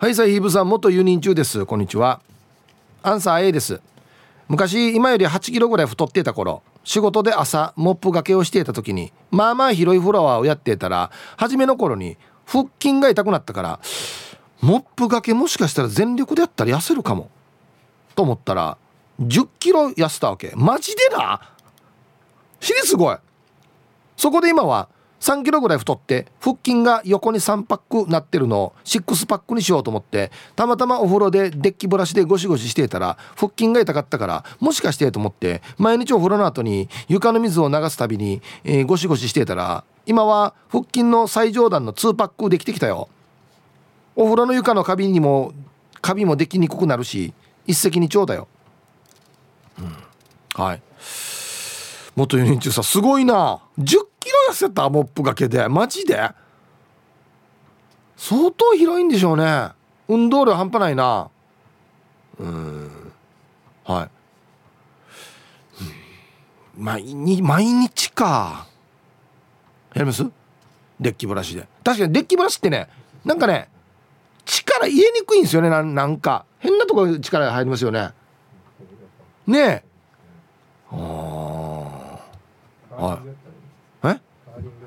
[0.00, 1.66] はいさあヒーブさん元輸入中です。
[1.66, 2.20] こんにちは。
[3.02, 3.80] アンサー A です。
[4.46, 13.80] 昔今より8キロぐらい太ってた頃仕事で朝モップがけをしていた時にまあまあ広いフロアをやっていたら初めの頃に腹筋が痛くなったから
[14.60, 17.28] モップがけもしかしたら全力でやったら痩せるかも。
[18.14, 18.78] と思ったら
[19.20, 20.52] 10キロ痩せたわけ。
[20.54, 21.40] マジでな？
[22.60, 23.16] 死にすごい。
[24.16, 24.88] そこで今は
[25.20, 43.08] 3キロぐらい太って腹筋が横に3パックなってるのを6パックにしようと思ってたまたまお風呂でデッキブラシでゴシゴシしてたら腹筋が痛かったからもしかしてと思って毎日お風呂の後に床の水を流すたびに、えー、ゴシゴシしてたら今は腹筋の最上段の2パックできてきたよ。
[44.16, 45.52] お風呂の床のカビにも
[46.00, 47.32] カビもできにくくなるし
[47.66, 48.48] 一石二鳥だよ、
[49.78, 49.96] うん、
[50.54, 50.82] はい。
[52.16, 53.60] 元4人中さすごいな。
[53.78, 53.98] 10
[54.28, 55.66] キロ痩せたモップがけで。
[55.68, 56.30] マジで？
[58.14, 59.70] 相当広いんでしょうね。
[60.06, 61.30] 運動量半端ないな。
[62.38, 63.12] うん。
[63.84, 64.10] はい。
[66.76, 68.66] 毎日毎日か。
[69.94, 70.26] やります
[71.00, 71.66] デッキブラシで。
[71.82, 72.90] 確かにデッキブラシってね
[73.24, 73.70] なんかね
[74.44, 75.70] 力入れにくいんですよね。
[75.70, 76.44] なんか。
[76.58, 78.10] 変なところ力が入りますよね。
[79.46, 79.82] ねえ。
[80.90, 80.96] あ
[82.90, 83.27] あはい。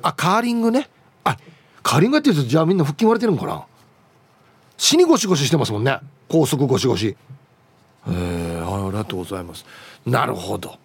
[0.03, 0.89] あカーリングね。
[1.23, 1.37] あ
[1.83, 3.65] カーリングやってるとじゃあみんな腹筋割れてるんかな？
[4.77, 5.99] 死にゴシゴシしてますもんね。
[6.27, 7.15] 高速ゴシゴシ。
[8.07, 9.65] え、ありがとうございます。
[10.05, 10.75] なるほど。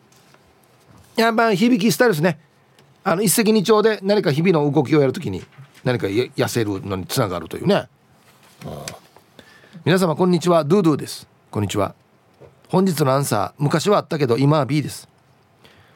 [1.16, 2.38] やっぱ響きスタイルですね。
[3.05, 5.42] あの一石二鳥で何か日々の動きをやるときに
[5.85, 7.88] 何か痩せるのにつながるというね。
[9.85, 10.64] 皆様こんにちは。
[10.64, 11.26] ドゥドゥです。
[11.50, 11.94] こんにちは。
[12.68, 15.09] 本日のアンサー昔はあったけど今は B です。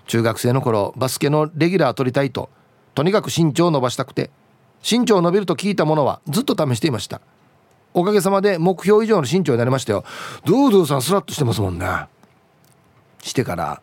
[0.06, 2.48] 中学生の頃バスケのレギュラー取りたいと
[2.94, 4.30] とにかく身長を伸ばしたくて
[4.88, 7.20] 身長を伸びると聞いたものはずっと試していました。
[7.92, 10.04] おかげさまで目標以上の身長になりましたよ。
[10.44, 11.86] ドゥードゥさんスラッとしてますもんね。
[13.22, 13.82] してから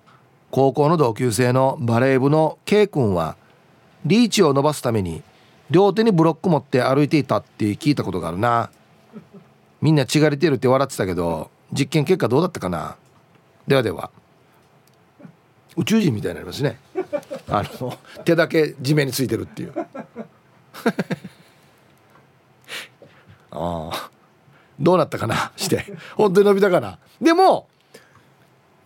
[0.49, 3.35] 高校の同級生のバレー部の K 君は
[4.05, 5.21] リーチを伸ばすために
[5.69, 8.69] 両手にブロック持って歩いていたって聞いたことがあるな。
[9.81, 12.95] みんな血がれてるって笑ってたけど実験結果どうだったかな。
[13.67, 14.09] ではでは
[15.75, 16.79] 宇宙人みたいになりますね。
[17.49, 19.73] あの手だけ地面についてるっていう。
[23.51, 24.11] ああ
[24.79, 25.51] どうなったかな？
[25.55, 25.85] して。
[26.15, 26.99] 本当に伸びたかな？
[27.21, 27.67] でも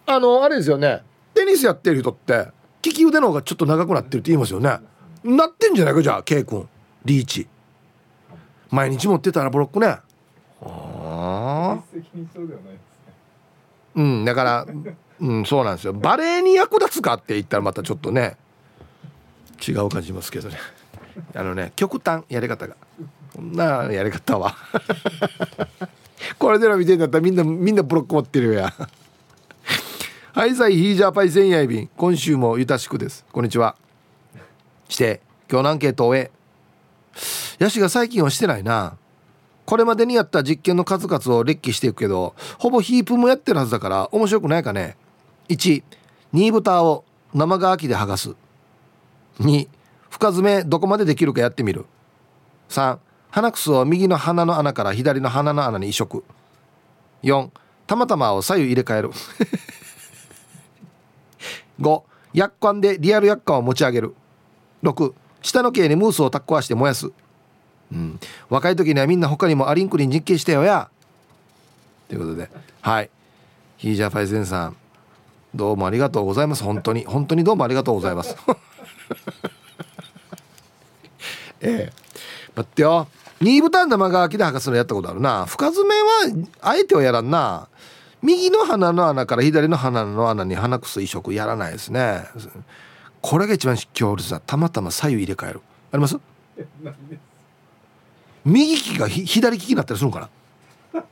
[0.05, 1.01] あのあれですよね。
[1.33, 2.49] テニスやってる人って
[2.83, 4.79] 利き腕の方がちょっと長くなってるって言いますよね。
[5.23, 6.01] なってんじゃないか？
[6.01, 6.67] じゃあ K 君。
[7.03, 7.47] リーチ。
[8.69, 9.87] 毎日持ってたらブロックね。
[9.87, 10.03] あ。
[10.63, 11.79] あ
[13.95, 14.65] うんだから
[15.19, 15.93] うんそうなんですよ。
[15.93, 18.37] バレエに役立つかって言ったらまたちょっとね
[19.65, 20.57] 違う感じますけどね。
[21.35, 22.75] あのね極端やり方が。
[23.35, 24.55] こんなやり方は。
[26.37, 28.73] これでの見てんだったらみんなみんなブロック持ってるや。
[30.33, 33.25] はいさいヒージャーパイセンヤイビン今週もゆたしくです。
[33.31, 33.75] こんにちは。
[34.89, 36.31] して今日のアンケートを終え。
[37.59, 38.97] ヤシが最近はしてないな。
[39.65, 44.97] これまでにやった実験の数々を列記していくけどほぼヒープもやってるはずだから面白くないかね。
[45.49, 45.83] 1
[46.33, 47.03] ニーブタを
[47.33, 48.35] 生乾きで剥がす。
[49.41, 49.67] 2
[50.09, 51.85] 深爪どこまでできるかやってみる。
[52.69, 52.99] 3
[53.31, 56.23] 鼻くそを右の鼻の穴から左の鼻の穴に移植。
[57.23, 57.49] 4
[57.87, 59.09] たまたまを左右入れ替える。
[61.79, 64.15] 5薬缶でリアル薬缶を持ち上げる。
[64.83, 67.11] 6下の毛にムースをタッコアして燃やす、
[67.91, 68.19] うん、
[68.49, 70.89] 若い時にはみんな他にもアリンクリン実験したよや。
[72.07, 72.49] ということで。
[72.81, 73.09] はい。
[73.77, 74.77] ヒージャーパイセンさん
[75.55, 76.63] どうもありがとうございます。
[76.63, 77.05] 本当に。
[77.05, 78.35] 本当にどうもありがとうございます。
[81.61, 81.91] ええ。
[82.55, 83.07] 待ってよ。
[83.41, 85.45] 2ボタン玉が秋で履かすのやったことあるな。
[85.45, 86.01] 深爪は
[86.61, 87.67] あえてはやらんな。
[88.21, 92.25] 右の鼻の穴から左の鼻の穴に鼻くそ移植やらないですね。
[93.21, 94.39] これが一番強烈だ。
[94.39, 95.61] たまたま左右入れ替える。
[95.91, 96.17] あります？
[98.45, 100.29] 右利きが左利きになったりするのか
[100.93, 101.03] な？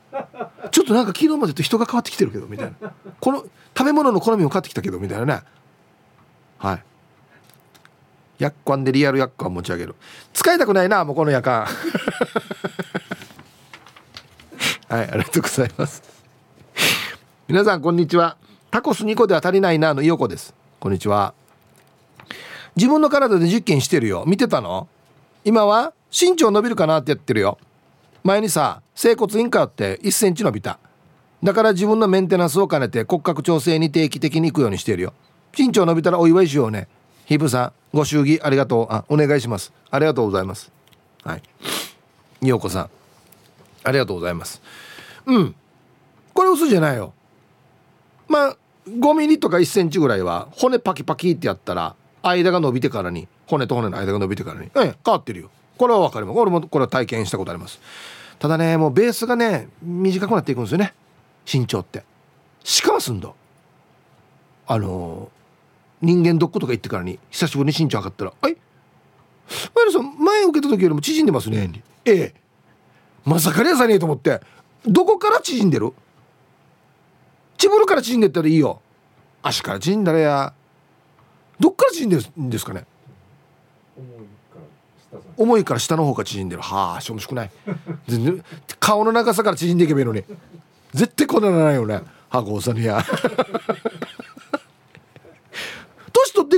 [0.70, 2.92] ちょっとなんか昨日までと人が変わってきてるけどみたいな。
[3.20, 3.44] この
[3.76, 5.42] 食べ物の好みも変わってきたけどみたいなね。
[6.58, 6.84] はい。
[8.40, 9.94] 薬缶でリアル薬缶持ち上げる。
[10.32, 11.66] 使いたくないなもうこの夜間。
[14.88, 16.02] はいありがとうございます。
[17.46, 18.36] 皆さんこんにちは。
[18.70, 20.54] タコス2個では足りないなのいよこです。
[20.80, 21.34] こんにちは。
[22.76, 24.24] 自分の体で実験してるよ。
[24.26, 24.88] 見てたの？
[25.44, 27.58] 今は身長伸びるかなってやってるよ。
[28.24, 30.78] 前にさ整骨院通って1センチ伸びた。
[31.42, 35.12] だから自分のメンテナンスを兼ねて骨格調整に定期的に行くようにしてるよ。
[35.56, 36.88] 身長伸びたらお祝いしようね。
[37.30, 38.92] ヒブさんご祝儀ありがとう。
[38.92, 39.72] あお願いします。
[39.88, 40.72] ありがとうございます。
[41.22, 41.42] はい。
[42.48, 42.90] ようこさん。
[43.84, 44.60] ありがとうございます。
[45.26, 45.54] うん。
[46.34, 47.14] これ嘘じゃないよ。
[48.26, 48.56] まあ
[48.88, 55.50] 5ミリとか1センチぐらいは骨パキパキってやったら間が伸びてからに骨と骨の間が伸びてからにええ変わってるよ。
[55.78, 56.36] これは分かります。
[56.36, 57.80] 俺もこれは体験したことあります。
[58.40, 60.94] ただねもうベースがね短くなっていくんですよね。
[61.46, 62.02] 身長って。
[62.64, 63.30] しかもすんだ
[64.66, 65.39] あのー
[66.02, 68.56] 人間ドックとか行ってからに久しぶりに身長測ったら「はい
[69.74, 71.70] 前野さん前受けた時よりも縮んでますね」
[72.04, 72.34] ええ。
[73.24, 74.40] まさかりやさねえと思って
[74.86, 75.92] どこから縮んでる？
[77.58, 78.80] チブルから縮んでったらいいよ。
[79.42, 80.54] 足から縮んだらや。
[81.58, 82.86] どっから縮んでるんですかね？
[85.36, 86.62] 重いから下の方が縮んでる。
[86.62, 87.50] はあしょもしくない。
[88.08, 88.44] 全然
[88.78, 90.24] 顔の長さから縮んでいけばいいのに。
[90.94, 92.00] 絶対こんなのないよね。
[92.30, 93.04] はごさにや。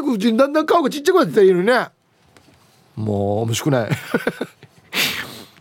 [0.03, 1.89] いくうちにだんだん顔がちっちゃくなってたらいいのにね
[2.97, 3.91] もう面白くない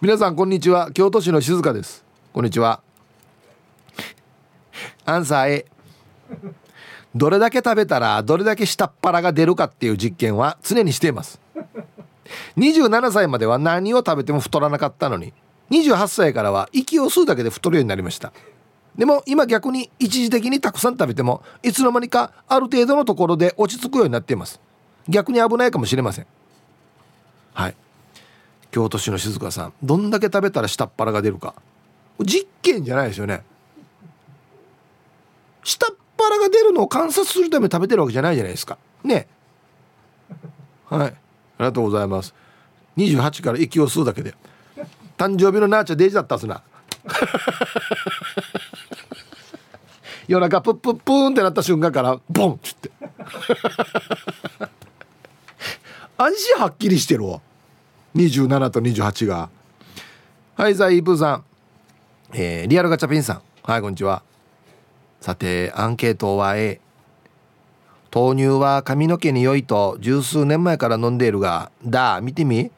[0.02, 2.82] 皆さんこんにちは京都市の静香ですこんにちは
[5.06, 5.66] アンサー A
[7.14, 11.40] どれだけ食べたらどれだけ下っ腹が出るかっていう実験は常にしています
[12.58, 15.34] 27歳までは何を食べても太らなかったのに
[15.70, 18.34] 28歳からは息を吸うだけで太るようになりました
[18.98, 24.60] でも今逆に一時的にたくさん食べてもいつの間にかある程度のところで落ち着くようになっています。
[25.08, 26.28] 逆に危ないかもしれません。
[27.54, 27.76] はい。
[28.72, 31.54] 京都市の静香さんどんだけ食べたら下っ腹が出るか。
[32.20, 33.44] 実験じゃないですよね。
[35.64, 38.78] 下っ腹が出るのを観察するために食べてるわけじゃないじゃないですか。
[39.04, 39.28] ね。
[40.86, 41.08] はい。
[41.08, 41.16] あり
[41.66, 42.34] がとうございます。
[42.98, 44.36] 28から息を吸うだけで。
[45.18, 46.62] 誕生日のナーチャデイジだったっすな。
[50.32, 52.90] 夜中プップップーンってなった瞬間からボンっつって。
[56.18, 57.42] 安心はっきりしてるわ。
[58.16, 59.50] 27と28が。
[60.56, 61.44] はいザイーさん、
[62.32, 63.42] えー、リアルガチャピンさん。
[63.64, 64.24] はいこんにちは。
[65.20, 66.80] さてアンケートは A
[68.16, 72.72] 豆乳は髪の毛に良いと十数年前から飲んでいるがだ見てみ。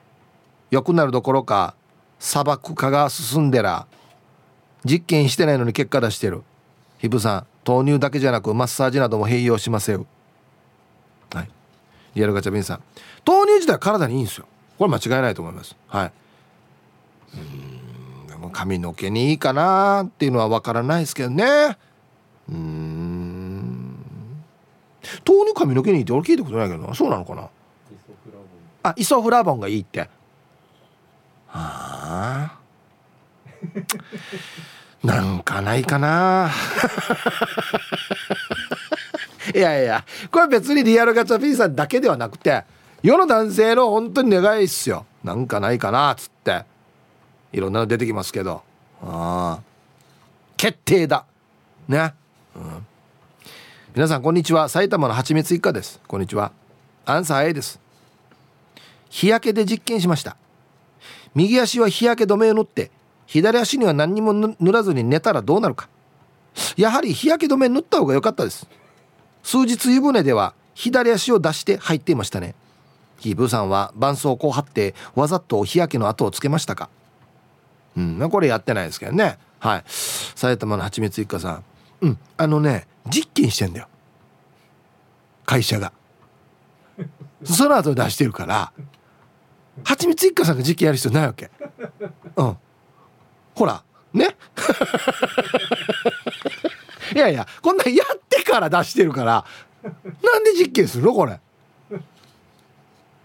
[0.71, 1.75] 良くなるどころか
[2.17, 3.85] 砂漠化が進んでら。
[4.83, 6.41] 実験してないのに結果出してる。
[7.03, 10.05] ヒブさん豆乳だけじゃなくマッサージなども併用しますよ。
[11.33, 11.49] はい。
[12.15, 12.83] リアルガチャビンさん。
[13.27, 14.45] 豆乳自体は体にいいんですよ。
[14.79, 15.75] これ間違いないと思います。
[15.89, 16.11] はい。
[17.35, 18.27] うん。
[18.27, 21.77] でも髪の毛にいいかなっていうのは分からないですけどね。
[22.47, 23.97] うん。
[25.27, 27.49] 豆乳髪の毛にいいって俺聞いたことないけどそうなのかな？
[28.83, 29.99] あイソフラボンがいいって。
[29.99, 30.07] は
[31.53, 32.59] あ
[35.03, 36.49] なんかないかな。
[39.53, 42.63] いやいやこれ別にリアルガチャピンさんだけではなくて
[43.03, 45.05] 世の男性の本当に願いっすよ。
[45.23, 46.63] なんかないかなっつって。
[47.51, 48.63] いろんなの出てきますけど。
[49.01, 49.63] ああ。
[50.55, 51.25] 決定だ。
[51.89, 52.13] ね、
[52.55, 52.87] うん、
[53.93, 54.69] 皆さんこんにちは。
[54.69, 55.99] 埼玉のはちみつ一家です。
[56.07, 56.53] こんにちは。
[57.05, 57.81] アンサー A です。
[59.09, 60.37] 日焼けで実験しました。
[61.35, 62.89] 右足は日焼け止めを塗って
[63.25, 65.89] 左足には何にも塗らずに寝たらどうなるか。
[66.77, 68.67] やはり日焼け止め塗った方が良かったです。
[69.43, 72.55] 数日湯船では左足を出して入っていましたね。
[73.19, 76.89] ヒーブーさんは絆創膏を貼ってわざと日焼けの跡をつけましたか。
[77.95, 79.37] うんこれやってないですけどね。
[79.59, 79.83] はい。
[79.87, 81.63] 埼玉のはちみつ一家さん。
[82.01, 83.87] うんあのね実験してんだよ。
[85.45, 85.93] 会社が。
[87.43, 88.71] その後出してるから
[89.83, 91.51] はちみつ一家さんが実験やる必要ないわけ。
[92.35, 92.57] うん。
[93.55, 93.83] ほら
[94.13, 94.35] ね？
[97.15, 99.43] いやいやこんなんやってから出してるから
[99.83, 101.13] なんで実験するの？
[101.13, 101.39] これ。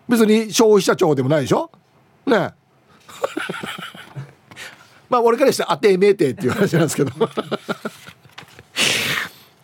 [0.08, 1.70] 別に消費者庁でもないでしょ？
[2.26, 2.52] ね？
[5.10, 7.10] まあ俺からして当てめえてっていう話なんですけど。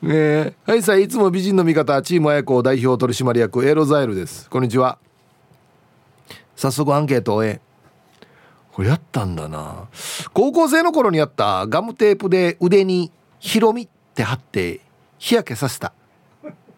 [0.03, 4.49] ねはいさあいつも美人の味方チーム綾子代表取締役エロザイルです。
[4.51, 4.99] こんにちは。
[6.57, 7.61] 早速アンケートを終え
[8.75, 9.87] これやったんだな。
[10.33, 14.81] 高校生の頃にやったガムテープで腕に「ヒロミ」って貼って
[15.17, 15.93] 日焼けさせた。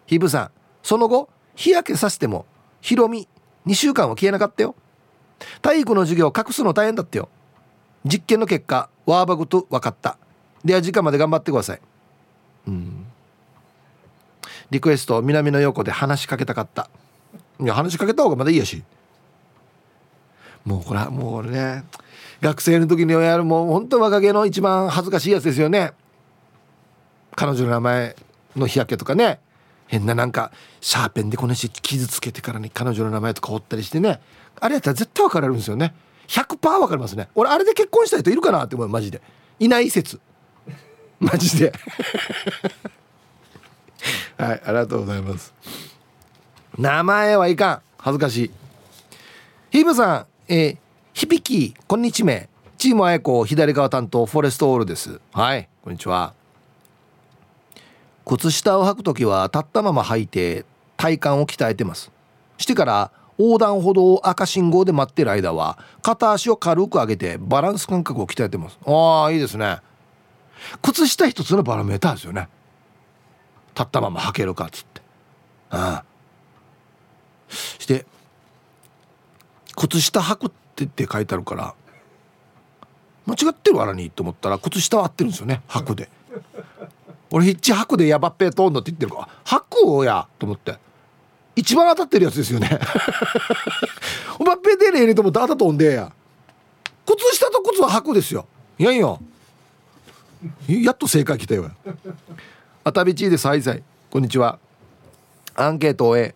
[0.05, 0.51] ヒブさん
[0.83, 2.45] その後日焼けさせても
[2.81, 3.27] ヒロミ
[3.65, 4.75] 2週間は消えなかったよ。
[5.63, 7.29] 体育の授業隠すの大変だったよ。
[8.05, 10.19] 実験の結果ワーバグと分かった。
[10.63, 11.81] では時間まで頑張ってください。
[12.67, 13.07] うん。
[14.69, 16.91] リクエスト南の横で話しかけたかった。
[17.59, 18.83] いや話しかけた方がまだいいやし。
[20.67, 21.85] もうこれはもうね
[22.41, 25.93] 学生の時にやるもう本当若気の一番恥ずかしいやつですよね。
[27.35, 28.15] 彼女の名前
[28.55, 29.39] の日焼けとかね。
[29.87, 30.51] 変ななんか
[30.81, 34.19] シャーペンでこの人傷つけてからに彼女の名前とか彫ったりしてね。
[34.59, 35.95] あれやったら絶対分かれるんですよね。
[36.27, 37.29] 100%分かりますね。
[37.33, 39.21] 俺あれで結婚した人いるかなって思うマジで。
[39.59, 40.19] いない説。
[41.21, 41.71] マジで。
[44.37, 45.53] はいありがとうございます。
[46.77, 47.81] 名前はいかん。
[47.97, 48.51] 恥ずかしい。
[49.71, 50.36] ヒブさん。
[50.49, 50.77] えー、
[51.13, 52.47] ヒピキこんにちめ。
[52.77, 55.19] チームあやこ左側担当フォレストオールです。
[55.33, 56.33] はいこんにちは。
[58.25, 60.63] 靴下を履く時は立ったまま履いて
[60.95, 62.13] 体幹を鍛えてます。
[62.57, 68.79] してから横断歩道を赤信号で待ってる間は片足を軽く上げてバランス感覚を鍛えてます。
[68.85, 69.79] ああいいですね。
[70.81, 72.47] 靴下一つのバロメーターですよね。
[73.75, 75.01] 立ったまま履けるかっつって。
[75.71, 78.05] ああして
[79.77, 81.73] 靴下履くってって書いてあるから
[83.27, 86.09] 間違ってるわらにと思ったら靴下は合ってるんですよね履くで。
[87.29, 90.77] 俺ヒッチハクでヤバッペー通んのって言ってるからハクをやと思って。
[91.55, 92.69] 一番当たってるやつですよね。
[94.39, 96.11] おばっぺでねえねと思って当たとんでや
[97.05, 98.47] 靴下と靴は履くですよ。
[98.79, 99.17] いやいや。
[100.67, 101.69] やっと正解来たよ。
[102.83, 104.59] あたびちでさいさいこんにちは。
[105.55, 106.35] アンケートを終え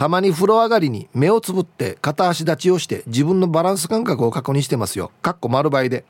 [0.00, 5.12] たまに風呂上がりに目をつぶって片足立ちをして自分のバランス感覚を確認してますよ。
[5.20, 6.06] かっこ丸倍で。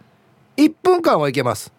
[0.58, 1.72] 1分間はいけます。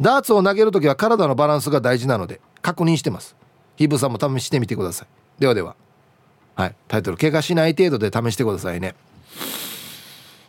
[0.00, 3.34] ダーツを投げる時は体のバランスが大事なので確認してます。
[3.74, 5.40] ヒブさんも試してみてください。
[5.40, 5.74] ではでは。
[6.54, 6.76] はい。
[6.86, 8.94] タイトル怪我しない程度で試してくださいね。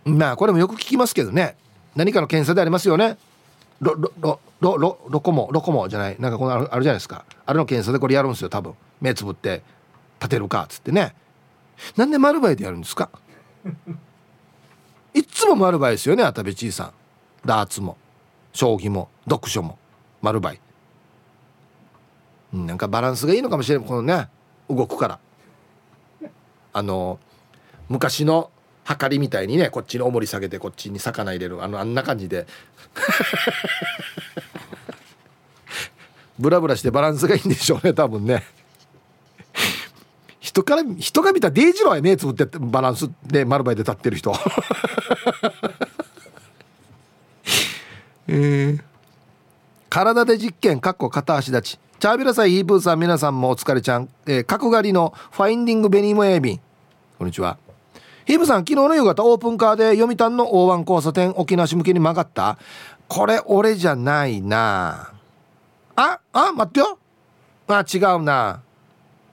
[0.03, 1.55] まあこれもよく聞きますけどね。
[1.95, 3.17] 何かの検査でありますよね。
[3.81, 6.15] ロロロロロロコモロコモじゃない。
[6.19, 7.25] なんかこのあるじゃないですか。
[7.47, 8.75] あれの検査でこれやるんですよ多分。
[9.01, 9.63] 目つぶって。
[10.19, 11.15] 立てるかっつってね。
[11.97, 13.09] なんで丸バイでやるんですか？
[15.13, 16.93] いつも丸バイですよねあたべちいさん。
[17.45, 17.97] ダーツも
[18.53, 19.77] 将棋も読書も
[20.21, 20.59] 丸倍
[22.51, 24.29] なんかバランスがいいのかもしれないこのね
[24.69, 25.19] 動くから。
[26.73, 27.19] あの
[27.87, 28.49] 昔の
[28.83, 32.47] はかりみたいにねこっちに重り下げてこっちに魚入れるあのあんな感じで。
[36.37, 38.43] ブラブラしてバランスがいいんでしょうね多分ね。
[40.55, 44.33] 人から人が見たデイジローや目つぶってバランスで丸バイで立ってる人。
[48.27, 48.81] えー、
[49.89, 51.79] 体で実験かっこ片足立ち。
[51.99, 56.61] チャービラサイヒープーさん皆さんもお疲れちゃん、えー、角刈りのファインディングベニーモエビン。
[57.17, 57.57] こんにちは。
[58.25, 62.57] ヒープさん昨日の夕方オープンカーで読谷の大湾交差点沖縄市向けに曲がった。
[63.09, 65.11] これ俺じゃないな。
[65.97, 66.97] ああ待ってよ。
[67.67, 68.61] あ違うな。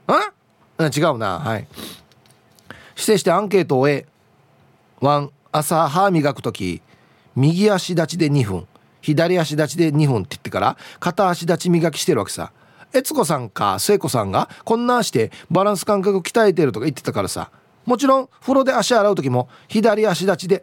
[0.09, 0.33] あ？
[0.79, 1.39] 違うな。
[1.39, 1.67] はい。
[2.97, 4.07] 指定してアンケートを終え
[5.01, 6.83] ワン朝歯磨く時
[7.35, 8.67] 右足立ちで2分
[9.01, 12.53] 左足立ちで2分って言ってから片足立ち磨きしてるわけさ。
[12.93, 17.51] 悦子さんか聖子さんがこんな足でバランス感覚鍛えてるとか言ってたからさ。
[17.85, 20.63] もちろん風呂で足洗う時も左足立ちで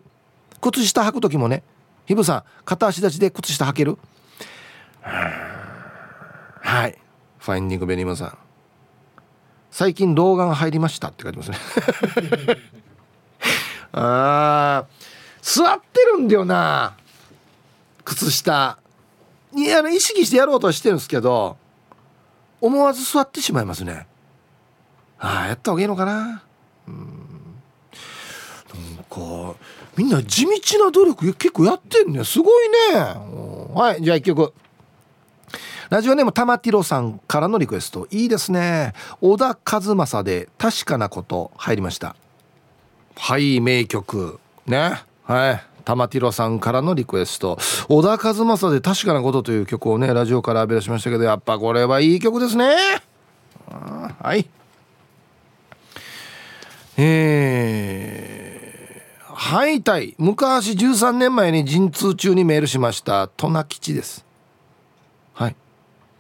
[0.62, 1.64] 靴下履く時もね。
[2.06, 3.98] ひぶさん片足立ちで靴下履ける？
[5.02, 6.98] はい。
[7.40, 8.38] ファインディングベニマさん。
[9.72, 11.58] 最近老眼入りましたって書いてますね。
[13.92, 16.96] あー座ってるんだよな。
[18.04, 18.78] 靴下。
[19.52, 21.58] にあの意識してやろうとはしてるんですけど
[22.62, 24.08] 思わず座ってしまいますね。
[25.18, 26.44] ああやった方がいいのかな。
[26.88, 27.20] うん。
[28.96, 29.56] なんか
[29.96, 32.24] みんな地道な努力結構やってんね。
[32.24, 32.76] すごいね。
[33.74, 34.54] はいじゃあ一曲。
[35.90, 38.08] ラジオネーム玉ティロさんからのリクエスト。
[38.12, 38.94] いいですね。
[39.22, 42.16] 小田和正で確かなこと入りました。
[43.16, 44.40] はい名曲。
[44.68, 45.02] ね。
[45.24, 45.64] はい。
[45.86, 47.58] 玉ティロさんからのリクエスト。
[47.88, 52.76] 小田和正で確かなことという曲をねラジオから浴び出しましたけどやっぱこれはいい曲ですね。
[53.68, 54.48] はい。
[56.98, 63.28] えー、はいたい昔13年前に陣痛中にメールしました。
[63.28, 64.24] トナ吉です。
[65.34, 65.56] はい。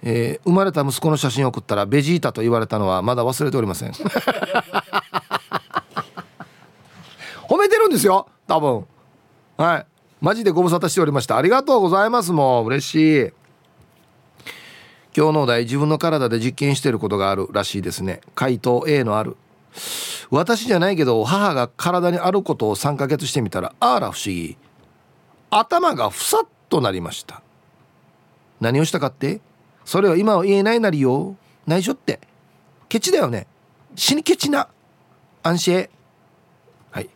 [0.02, 3.92] えー、生まれた息子の写真を送ったらベジータと言われたのはまだ忘れておりません。
[7.48, 8.86] 褒めてるんですよ多分。
[9.58, 9.86] はい。
[10.22, 11.38] マジでご無沙汰しておりました。
[11.38, 12.66] ありがとうございますもう。
[12.68, 12.96] 嬉し
[13.28, 13.32] い。
[15.16, 18.22] 今日のお題自分の体で実験してることがあるらしいですね。
[18.36, 19.36] 回答 A のある。
[20.30, 24.58] 私じゃないけど母が体にあることを3ヶ月してみたらあら不思議。
[25.50, 27.42] 頭がふさっとなりました。
[28.62, 29.42] 何をしたかって？
[29.90, 31.36] それは今は言えないなりよ。
[31.66, 32.20] 内緒って。
[32.90, 33.48] ケチだよね。
[33.96, 34.68] 死にケチな。
[35.42, 35.90] 安心。
[36.92, 37.10] はい。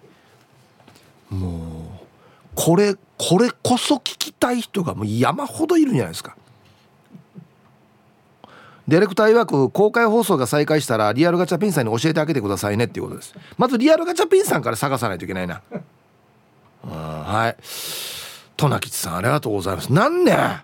[1.30, 2.08] もう
[2.56, 6.36] これこれこそ聞きたい人がもう山ほどいるんじゃないですか。
[8.88, 13.36] ディレクター曰く公開放送が再開したらリアルガチャピンさんに教えてあげてくださいねっていうことです。
[13.56, 15.62] まずリアルガチャピンさんから探さないといけないな。
[16.82, 17.56] はい。
[18.58, 19.94] トナ吉さんありがとうございます。
[19.94, 20.64] 何年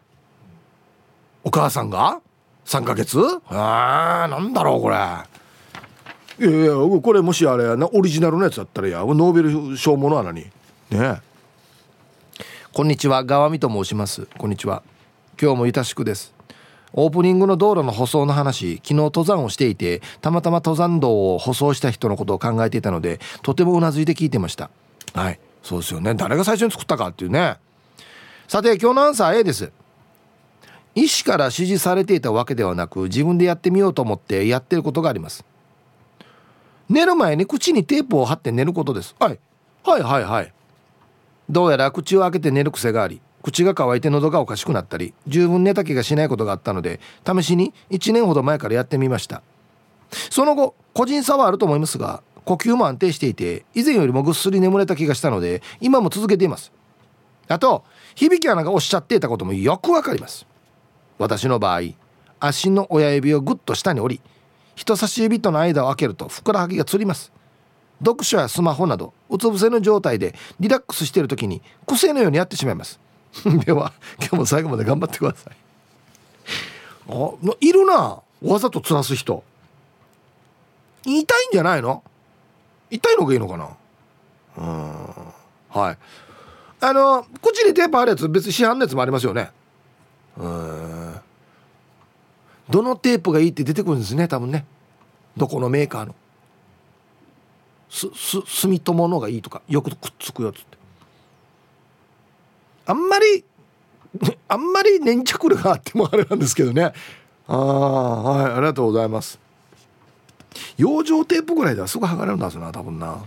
[1.44, 2.22] お母さんが
[2.66, 3.20] ？3ヶ月？
[3.48, 4.96] あーなんだろうこれ。
[4.96, 9.00] いやいやこれもしあれなオリジナルのやつだったらや。
[9.00, 10.46] ノーベル賞ものは何？
[10.90, 11.22] ね
[12.74, 14.28] こんにちは川見と申します。
[14.38, 14.84] こんにちは。
[15.42, 16.34] 今日もいたしくです。
[16.94, 24.70] オープニングの道路の舗装の話昨日登山をしていてたまたま登山道を舗装した人のことを考えていたのでとてもうなずいて聞いてました。
[25.14, 25.40] はい。
[25.62, 26.16] そうですよね。
[26.16, 27.58] 誰が最初に作ったかっていうね。
[28.48, 29.72] さて今日のアンサー A です
[31.00, 35.46] 医師から指示されていたわけではなく自分でやってみようと思ってやってることがあります。
[36.90, 39.16] 寝る前に口にテープを貼って寝ることです。
[39.18, 39.40] はい。
[39.84, 40.54] はいはいはい。
[41.50, 49.42] どうやら口を開けて寝る癖があり口が乾いて喉がおかしくなったり十分寝た気がしないことがあったので試しに1年ほど前からやってみました。
[50.30, 56.72] その後個人差はあると思いますが呼吸も安定していて以前よりもぐっすり眠れた気がしたので今も続けています。
[57.48, 57.84] あと
[58.16, 60.49] 響アナがおっしゃっていたこともよくわかります。
[61.20, 61.82] 私の場合
[62.40, 64.22] 足の親指をぐっと下に折り
[64.76, 67.34] 人差し指との間を開けるとふくらはぎがつります。
[68.00, 72.98] 読書やスマホなどうつ伏せの状態でリラックスしている時に癖のようにやってしまいます。
[73.66, 75.54] では今日も最後まで頑張ってください。
[77.10, 79.44] あいるなわざとつらす人。
[81.04, 82.02] 痛いんじゃないの？
[82.90, 83.70] 痛いのがいいのかな？
[84.58, 84.96] うん
[85.70, 85.98] はい。
[86.82, 89.52] あの口にテープあるやつ別に市販のやつもありますよね。
[92.70, 94.66] どのテープがいいって出てくるんですね多分ね。
[95.36, 96.16] どこのメーカーの。
[97.90, 100.78] すす住友のがいいとかよくくっつくよっつって。
[102.86, 103.44] あんまり
[104.48, 106.94] あんまり粘着力があってもあれなんですけどね。
[107.48, 109.40] ああはいありがとうございます。
[110.78, 113.18] 養生テープぐらいではすぐ剥がれるんだすな多分な。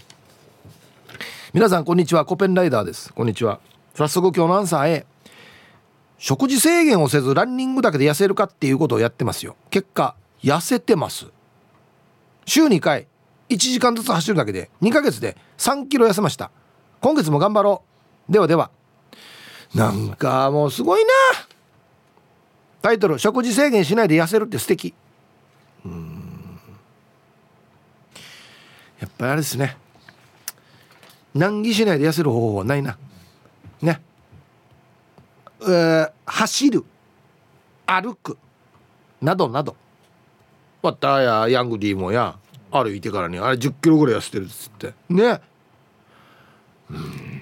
[1.52, 2.24] 皆さんこんにちは。
[2.24, 3.12] コペンライダーです。
[3.12, 3.60] こんにちは。
[3.94, 5.11] 早速今日のアンサー A
[6.22, 9.56] 食事制限をせずランニングだけで痩せるかっていうことをやってますよ。
[9.70, 11.26] 結果痩せてます。
[12.46, 13.08] 週2回
[13.48, 16.52] 1時間ずつ走るだけで2ヶ月で3キロ痩せました。
[17.00, 17.82] 今月も頑張ろ
[18.28, 18.32] う。
[18.32, 18.70] ではでは。
[19.74, 21.10] なんかもうすごいな。
[22.82, 24.94] タイトル「食事制限しないで痩せるって素敵。
[25.84, 26.60] うん。
[29.00, 29.76] やっぱりあれですね。
[31.34, 32.96] 難儀しないで痩せる方法はないな。
[33.80, 34.00] ね、
[36.26, 36.84] 走る
[37.86, 38.38] 歩く
[39.20, 39.76] などなど。
[40.82, 42.36] わったやヤングディもや
[42.72, 44.94] 歩いてからにあれ1 0キロぐらい痩せてるっつって。
[45.08, 45.40] ね。
[46.90, 47.32] うん。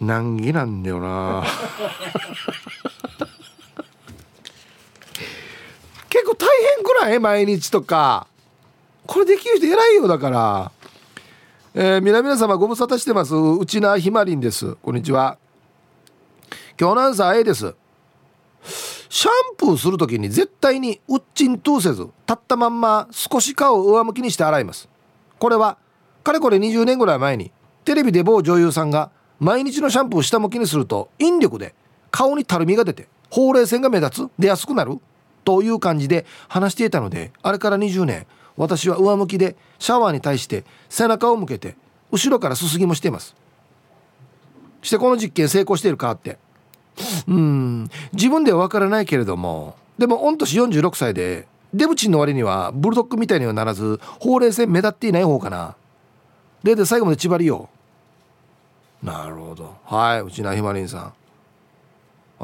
[0.00, 1.44] 難儀なんだよな。
[6.10, 7.20] 結構大変くらい？
[7.20, 8.26] 毎日とか。
[9.06, 10.72] これできる人偉いよだから。
[11.74, 13.34] えー、皆々様ご無沙汰してます。
[13.34, 14.74] うちなひまりんです。
[14.82, 15.38] こんにちは。
[16.78, 17.74] 今日のアンサー A です。
[19.08, 24.86] シャンプーする時に絶対にうっちんとせず立ったまんま少し顔を上向きにして洗います。
[25.38, 25.78] これは
[26.22, 27.50] かれこれ20年ぐらい前に
[27.86, 29.10] テレビで某女優さんが
[29.40, 31.74] 毎日のシャンプーを下向きにすると引力で
[32.10, 34.98] 顔にたるみが出てほうれい線が目立つ出やすくなる
[35.42, 38.26] という感じで話していたのであれから20年
[38.56, 41.76] 私は上向きでシャワーに対して背中を向けて
[42.10, 43.34] 後ろからすすぎもしています。
[44.82, 46.38] してこの実験成功しているかって。
[47.26, 55.74] うん自分では分からないけれどもでも御年46歳でデブチンの割にはブルドッグみたいにはならずほうれい線目立っていない方かな。
[56.62, 57.70] でで最後まで縛りよ
[59.02, 59.74] なるほど。
[59.84, 61.12] はいうちなひまりんさん。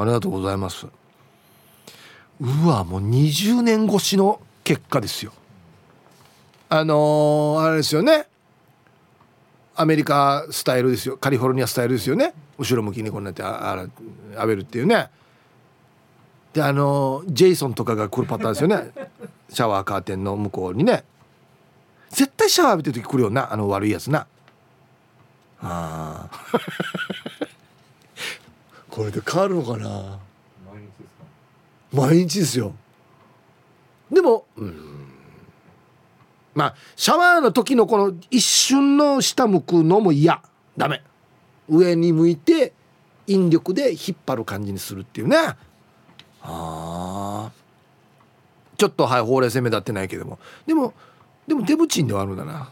[0.00, 0.86] ありがとうございます。
[2.40, 5.32] うわもう20年越しの結果ですよ。
[6.70, 8.26] あのー、あれですよね。
[9.74, 11.16] アメリカスタイルですよ。
[11.16, 12.34] カリフォルニアスタイルですよね。
[12.58, 13.86] 後ろ向きにこんなってああ
[14.34, 15.08] 浴びるっていうね。
[16.52, 18.90] であのジェイソンとかが来るパターンですよね。
[19.48, 21.04] シャワーカーテンの向こうにね。
[22.10, 23.52] 絶対シャワー浴びてる時来るよな。
[23.52, 24.26] あの悪いやつな。
[25.62, 26.28] あ
[28.90, 30.18] これで変わるのかな。
[31.92, 32.74] 毎日ですよ。
[34.10, 34.87] でもうん
[36.54, 40.42] まあシャワーの時のこの一瞬の下向くのも嫌。
[40.76, 41.02] ダメ。
[41.68, 42.72] 上に向いて
[43.26, 45.36] 引力で引っ張る感じにするっていうね
[46.42, 47.50] あ
[48.78, 50.38] ちょっとはいほうれい線目立ってないけども。
[50.66, 50.94] でも
[51.46, 52.70] でもデブチンではあるんだな。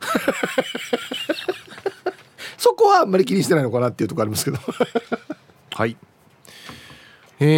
[2.58, 4.58] そこはあんまり気にしてないのかなっていうとこありますけど。
[5.72, 5.96] はい。
[7.38, 7.48] えー、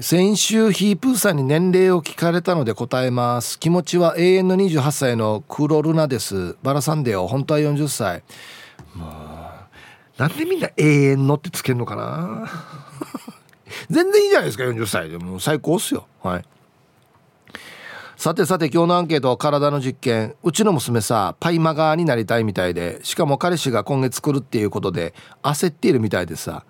[0.00, 3.58] 先週ヒープーさんに年齢を聞かれたので答えます。
[3.58, 6.56] 気持ちは永遠の28歳のクロルナです。
[6.62, 8.22] バラサンデーを本当は40歳。
[8.94, 12.48] もうなんでみんな永遠のってつけるのかな？
[13.90, 15.18] 全然いいじゃないですか40歳で。
[15.18, 16.06] も最高っすよ。
[16.22, 16.44] はい。
[18.16, 20.36] さてさて今日のアンケート体の実験。
[20.44, 23.00] うちの娘さパイマガーになりたいみたいで。
[23.02, 26.62] しかも彼氏が今月来るっていうことで焦っているみたいでさ。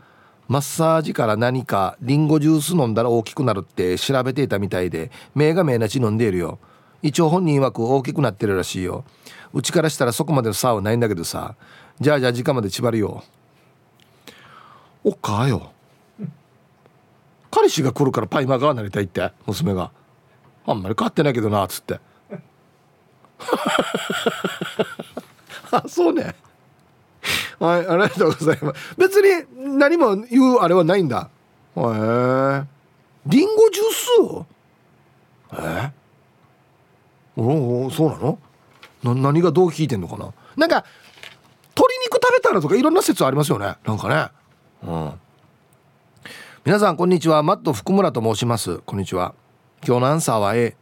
[0.49, 6.59] マッサージから何かリンゴジュース飲んだら大きくなるって調べていたみたいで目が目なち飲んでいるよ。
[7.03, 9.05] 一応本人曰く大きくなってるらしいよ。
[9.53, 11.55] うちからしたらそこまでの差はないんだけどさ。
[12.01, 13.23] じゃあじゃあ時間まで縛るよ。
[15.05, 15.73] おっかよ。
[17.51, 19.91] 彼氏が来るからパイマガーなりたいって娘が。
[20.67, 22.01] あんまり変わってないけどなっつって。
[25.71, 26.35] あそうね
[27.59, 28.95] はいありがとうございます。
[28.97, 31.29] 別に何も言うあれはないんだ。
[31.77, 32.65] へえ。
[33.27, 34.45] リンゴジュー
[35.55, 35.61] ス？
[35.61, 35.93] え？
[37.37, 38.39] おおそうなの？
[39.03, 40.33] な何がどう聞いてんのかな？
[40.57, 40.85] なんか
[41.77, 43.77] 鶏肉食べたらとかいろんな説ありますよね。
[43.85, 44.29] なんかね。
[44.87, 45.13] うん。
[46.65, 47.43] 皆さんこんにちは。
[47.43, 48.79] マット福村と申します。
[48.79, 49.35] こんにちは。
[49.87, 50.77] 今日のアンサーは A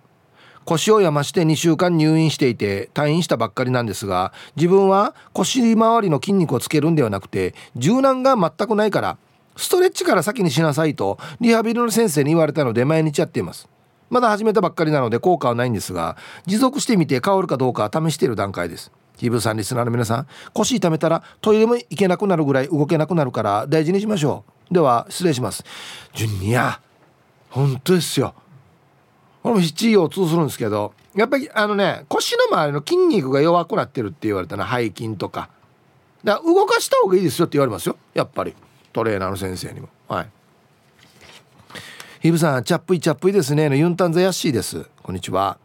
[0.67, 9.17] 腰を病して2週間入院していて退院したばっかりなんですが自分は腰周りの筋肉をつけるんではなくて柔軟が全くないから
[9.57, 13.69] ストレッチから先にしなさいとリハビリの先生に言われたので毎日やっています。
[14.11, 18.93] まだ始めたばっかりなので効果はないんですが持続してみて変わるかどうか試している段階です。
[19.17, 24.75] ヒブさんリスナーの皆さん腰痛めたらトイレも行けなくなるぐらい動けなくなるから大事にしましょう。
[24.75, 25.65] では失礼します。
[26.15, 26.81] ジュニア
[27.51, 28.35] 本当ですよ。
[29.47, 35.51] これも七腰痛するんですけどやっぱりあのね腰の周りの筋肉が弱くなってるって言われたら背筋とか。
[36.25, 38.57] だから動かした方がいいですよって言われますよやっぱり。
[38.93, 39.89] トレーナーの先生にも。
[40.09, 40.27] はい。
[42.23, 44.85] ヒブさんチャップイチャップイですねのユンタンザヤッシーです。
[45.05, 45.59] こんにちは。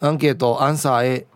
[0.00, 1.26] アンケートアンサー A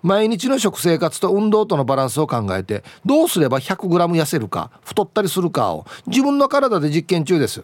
[0.00, 7.62] 毎日の食生活と運動とのバランスを考えてどうすれば 100g 痩せるか太ったりするかを自分の体で実験中です。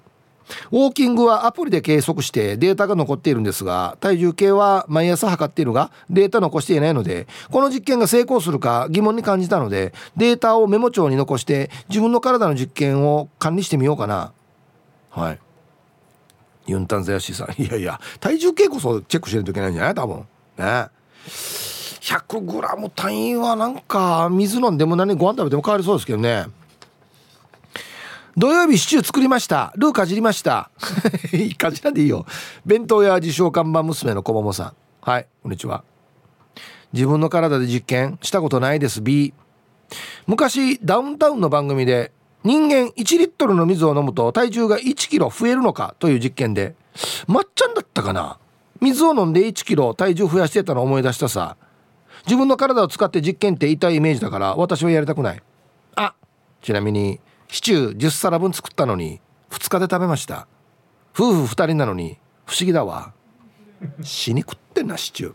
[0.70, 14.32] ウォーキングはアプリで計測してデータが残っているんですが体重計は毎朝測っているがデータ残していないのでこの実験が成功するか疑問に感じたのでデータをメモ帳に残して自分の体の実験を管理してみようかな。
[15.10, 15.38] はい。
[16.66, 17.62] ユンタンザヤシさん。
[17.62, 19.94] いやいや体重計こそチェックしないといけないんじゃない？
[19.94, 20.26] 多分。
[20.58, 20.88] ね。
[21.26, 26.44] 100g 単位はなんか水飲んでも何ご飯食べても変わりそうですけどね
[28.36, 29.72] 土曜日シチュー作りました。
[29.76, 30.70] ルーかじりました。
[31.32, 32.26] いいかじらでいいよ。
[32.66, 34.72] 弁当屋自称看板娘のこももさん。
[35.02, 35.84] はいこんにちは。
[36.92, 39.00] 自分の体で実験したことないです。
[39.02, 39.32] B
[40.26, 42.10] 昔ダウンタウンの番組で
[42.42, 46.74] 人間1リットルの水を飲むと体重が1キロ増えるのかという実験で
[47.28, 48.38] まっちゃんだったかな。
[48.80, 51.56] 水を飲んで1キロ体重増やしてたの思い出したさ。
[52.26, 55.42] 自分の体を使って実験って痛いイメージだから私はやりたくない。
[55.94, 56.14] あ
[56.62, 57.20] ちなみに
[57.54, 60.48] シチュー10皿分作ったのに2日で食べました。
[61.16, 63.12] 夫婦2人なのに不思議だわ。
[64.02, 65.34] 死に食ってんなシチュー。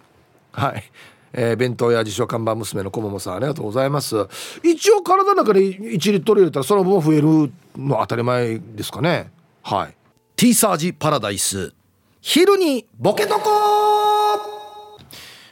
[0.51, 0.84] はい。
[1.32, 4.17] えー、弁当屋自称看板娘のこももさんありがとうございます。
[4.63, 9.32] 一応体の中で1リットル入れたらその分増えるの当たり前ですかね。
[9.63, 9.95] はい。
[10.36, 11.74] T サージパラダイス。
[12.20, 13.49] 昼にボケとこ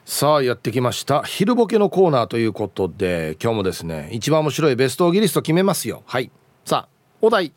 [0.04, 1.24] さあやってきました。
[1.24, 6.04] 昼ボケのコーナーということで今日もですね一番面白いベストギリスト決めますよ。
[6.06, 6.30] はい。
[6.68, 6.88] さあ
[7.22, 7.54] お題。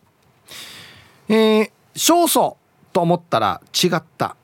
[1.29, 2.55] えー、勝訴
[2.93, 4.37] と思ったら違った。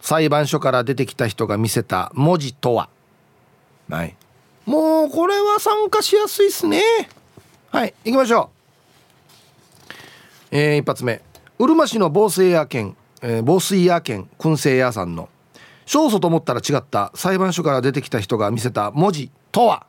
[0.00, 2.88] 裁判所から出てきた人が見せた文字とは。
[3.88, 4.16] はい。
[4.66, 6.82] もうこれは参加しやすいっすね。
[7.70, 8.50] はい行きましょ
[10.50, 10.56] う。
[10.56, 11.22] えー、一発目。
[11.60, 15.28] うるま市の防水屋県、えー、防水屋県燻製屋さんの。
[15.86, 17.12] 勝訴と思ったら違った。
[17.14, 19.86] 裁判所から出てきた人が見せた文字とは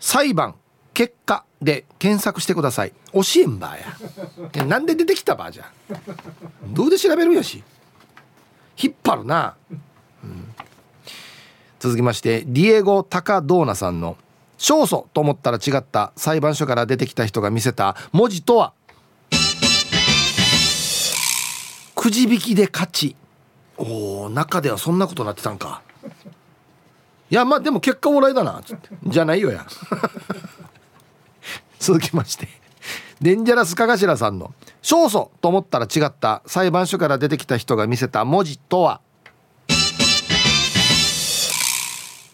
[0.00, 0.56] 裁判
[0.92, 2.92] 結果で検索してください。
[3.12, 4.64] 教えんばや。
[4.64, 5.70] なんで出てきたばあじゃ。
[6.66, 7.62] どうで調べるやし。
[8.82, 9.56] 引っ張るな、
[10.24, 10.54] うん、
[11.78, 14.16] 続きましてディエゴ・タカドーナさんの
[14.58, 18.72] 「勝訴と思ったら違った裁判所から出てきた人が見せた文字とは？
[21.94, 23.16] くじ引きで勝ち。
[23.76, 25.82] おお中ではそんなことなってたんか。
[27.30, 28.60] いやまあでも結果オーライだな
[29.04, 29.66] じゃないよや。
[31.78, 32.48] 続きまして。
[33.20, 39.00] デンジャラスカガシラさんの「勝訴と思ったら違った裁判所から出てきた人が見せた文字とは」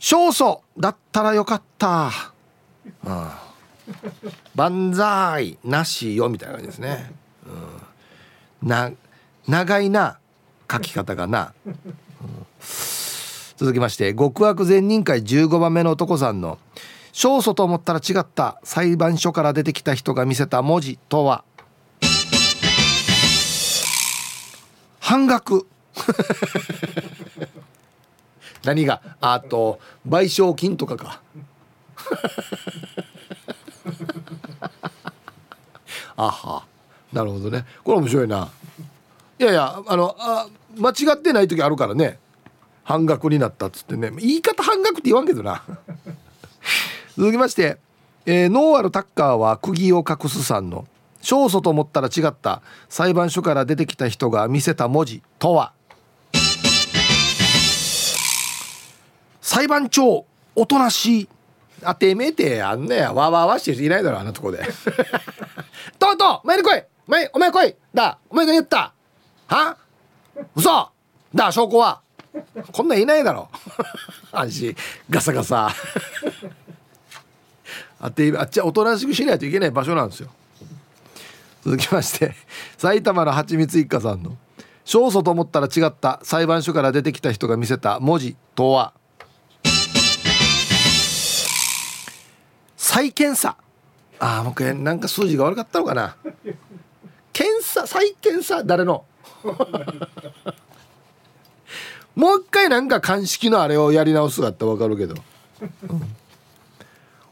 [0.01, 2.33] 勝訴だったらよかった。
[3.05, 3.43] あ
[4.55, 7.13] 万歳なしよみたいな感じですね、
[8.63, 8.91] うん、な
[9.47, 10.19] 長いな
[10.71, 11.77] 書き方がな、うん、
[13.57, 16.59] 続きまして極悪善人会15番目の男さんの
[17.15, 21.45] 「勝訴と思ったら違った裁判所から出てきた人が見せた文字とは」
[25.01, 25.67] 半額。
[28.65, 29.01] 何が？
[29.21, 31.21] あと賠償金とかか。
[36.17, 36.65] あは。
[37.13, 37.65] なるほどね。
[37.85, 38.49] これ面白いな。
[39.39, 42.19] いやいやあのあ間違ってない時あるからね。
[42.87, 44.13] 半額になったっつってね。
[44.17, 45.61] 言い方半額って言わんけどな。
[47.19, 47.79] 続きまして、
[48.27, 50.87] えー、ノーアルタッカーは釘を隠すさんの。
[51.21, 52.63] 勝訴と思ったら違った。
[52.89, 55.73] 裁判所から出てきた人が見せた文字とは。
[59.41, 60.25] 裁判長
[60.55, 61.29] おとなしい。
[61.83, 63.13] あてめえてあんねや。
[63.13, 64.59] わわわしてる人いないだろあんなとこで。
[65.99, 66.85] とうとうお前に来い。
[67.09, 67.77] 前お前来い。
[67.93, 68.19] だ。
[68.31, 68.93] お前が言った。
[69.49, 69.77] は？
[70.55, 70.89] 嘘。
[71.35, 72.06] だ証拠は。
[72.73, 73.49] こんなんいないだろ。
[74.33, 74.77] 安心。
[75.09, 75.71] ガサガサ。
[77.99, 80.31] あってあっちはおとなしくしないといけない場所なんですよ。
[81.65, 82.35] 続きまして
[82.79, 84.37] 埼玉のはちみつ一家さんの。
[84.85, 86.21] 勝訴と思ったら違った。
[86.23, 88.93] 裁判所から出てきた人が見せた文字とは。
[92.77, 93.57] 再検査。
[94.19, 96.17] ああもうなんか数字が悪かったのかな。
[97.33, 98.63] 検査再検査？
[98.63, 99.05] 誰の？
[102.17, 105.17] もう一回なんか鑑識のあれをやり直すがってわかるけど、
[105.89, 106.03] うん、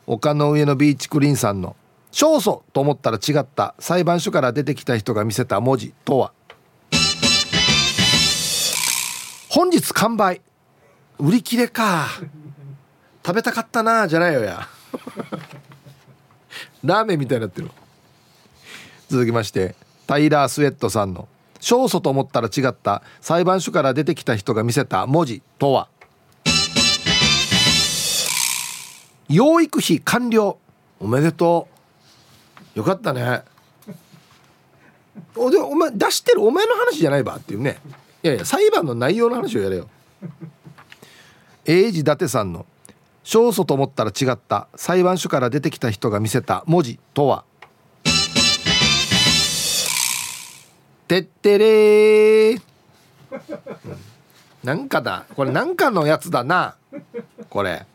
[0.07, 1.75] 丘の上のビーチクリーンさんの
[2.13, 6.33] 「勝訴」と思ったら違った裁判所から出てきた人が見せた文字とは。
[9.49, 10.43] 本日完売。
[11.19, 12.09] 売り切れか。
[13.25, 14.69] 食べたかったなじゃないよや。
[16.85, 17.71] ラーメンみたいになってる。
[19.09, 19.77] 続きまして
[20.07, 21.29] タイラー・スウェットさんの。
[21.65, 23.03] 勝訴と思ったら違った。
[23.23, 25.89] 裁判所から出てきた人が見せた文字とは？
[29.31, 30.59] 養育費完了。
[31.01, 31.67] おめでと
[32.77, 32.79] う。
[32.81, 33.43] よかったね。
[35.35, 37.79] おでお前出してるお前の話じゃないばっていうね。
[38.23, 39.89] いやいや裁判の内容の話をやれよ。
[41.65, 42.67] 英治伊達さんの
[43.25, 44.69] 勝訴と思ったら違った。
[44.75, 47.45] 裁判所から出てきた人が見せた文字とは？
[51.07, 52.61] てってれ、
[54.65, 55.25] なんかだ。
[55.37, 56.77] これなんかのやつだな。
[57.51, 57.87] これ。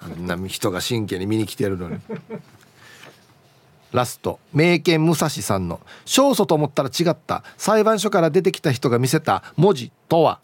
[0.00, 1.98] あんな人が真剣に見に来てるのに。
[3.92, 4.38] ラスト。
[4.52, 7.42] 名犬武蔵さんの「勝訴と思ったら違った。
[7.56, 10.40] 裁判所から出てきた人が見せた文字とは?」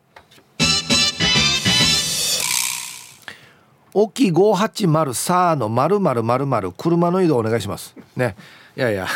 [3.95, 7.95] 沖580さあのまるまるまるまる車の移動お願いします。
[8.17, 8.37] ね。
[8.77, 9.07] いやいや。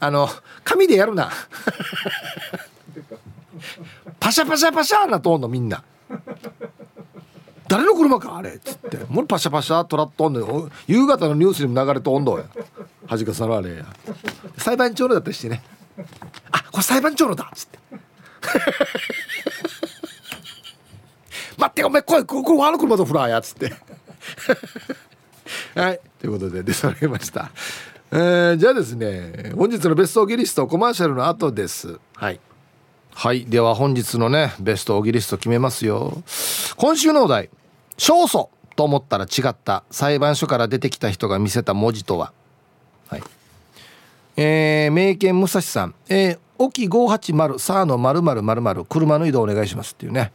[0.00, 0.28] あの
[0.64, 1.30] 紙でやるな。
[4.18, 5.84] パシャパシャパシャなとんのみんな。
[7.68, 8.54] 誰の車かあれ。
[8.54, 8.98] っつって。
[9.08, 12.44] もうパシャパシャトラッとんの夕方のニュースにも流れとんどや
[13.06, 13.76] 恥かさのあれ。
[13.76, 13.86] や
[14.58, 15.62] 裁判長のだったりしてね。
[16.50, 17.44] あこれ裁判長のだ。
[17.44, 17.78] っつって。
[21.64, 23.72] 待ってお前来いこれあの車とフラーやっつって。
[25.74, 26.00] はい。
[26.20, 27.50] ということで出揃いました。
[28.12, 31.98] えー、じゃあですね本日のベストオギリストコマーシャルの後です。
[32.16, 32.40] はい。
[33.14, 33.46] はい。
[33.46, 36.22] では本日のねベストオギリスト決めますよ。
[36.76, 37.48] 今週のお題
[37.96, 42.32] 勝訴と思ったら違った裁判所から出てきた人が見せた文字とは。
[43.08, 43.22] はい。
[44.36, 50.30] えー、名犬武蔵さん、えー、沖580サーの〇〇〇〇車の移動お願いしますっていうね。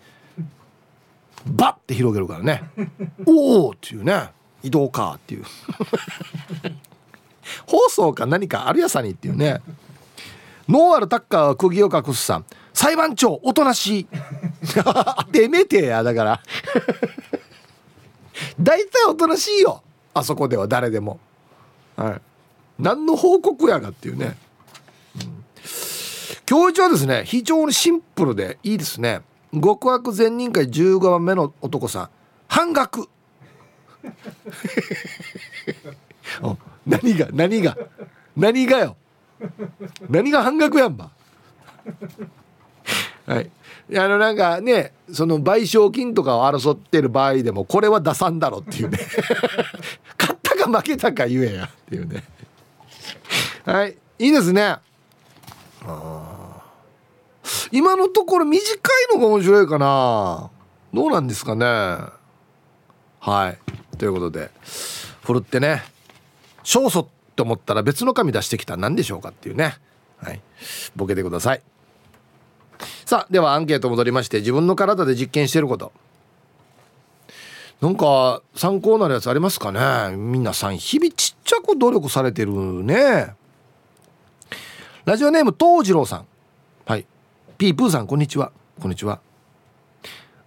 [1.45, 2.63] バッて広げるからね。
[3.25, 4.29] おおっていうね。
[4.61, 5.45] 移動かっていう。
[7.65, 9.61] 放送か何かあるやさにっていうね。
[10.67, 12.45] ノーアルタッカーは釘を隠すさん。
[12.73, 14.07] 裁判長おとなしい。
[15.31, 16.41] てめてやだから。
[18.59, 19.81] 大体おとなしいよ。
[20.13, 21.19] あそこでは誰でも。
[21.95, 22.21] はい。
[22.79, 24.37] 何の報告やがっていうね、
[25.17, 25.43] うん、
[26.49, 29.21] 今日はですね非常にシンプルでいいですね
[29.53, 32.09] 極悪善人会15番目の男さん。
[32.47, 33.09] 半額。
[36.85, 37.77] 何が何が
[38.35, 38.95] 何がよ。
[40.09, 41.11] 何が半額やんば。
[43.25, 43.49] はい。
[43.95, 48.99] あのなんかねその賠償金とかを争ってる場合でもこれは出さんだろっていうね。
[50.19, 52.23] 勝ったか負けたか言えやっていうね。
[53.65, 53.97] はい。
[54.19, 54.61] いいですね。
[54.63, 54.81] あ
[55.85, 56.38] あ
[57.71, 60.49] 今のところ短いのが面白いかな。
[60.93, 61.65] どうなんですかね。
[63.19, 63.97] はい。
[63.97, 64.49] ということで
[65.21, 65.83] ふるってね
[66.59, 68.75] 勝訴って思ったら別の紙出してきた。
[68.75, 69.75] ら何でしょうかっていうね。
[70.17, 70.41] はい。
[70.95, 71.61] ボケてください。
[73.05, 75.91] さあではアンケート戻りまして自分の体で実験してること。
[77.81, 80.15] なんか参考になるやつありますかね。
[80.17, 82.51] 皆さん日々ちっちゃく努力されてる
[82.83, 83.33] ね。
[85.05, 86.25] ラジオネーム東次郎さん。
[87.59, 88.53] ピープーさんこんにちは。
[88.79, 89.19] こんにちは。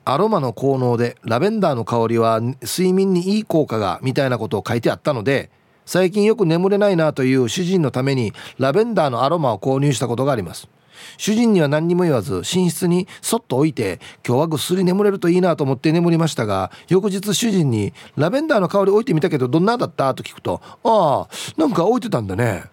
[0.07, 5.51] アロマの効能でラベンダーの香りは睡眠にいい効果がみたいなことを書いてあったので
[5.85, 10.71] 最近よく眠れないなという主人のためにラベンダーのアロマを購入したことがあります。
[11.19, 22.65] 主人には何にも言わず寝室にそっと置いて今日はぐっすり眠れるといいなと思って眠りましたが翌日主人に「ラベンダーの香り置いてみたけどどんなだった?」と聞くと「ああなんか置いてたんだね。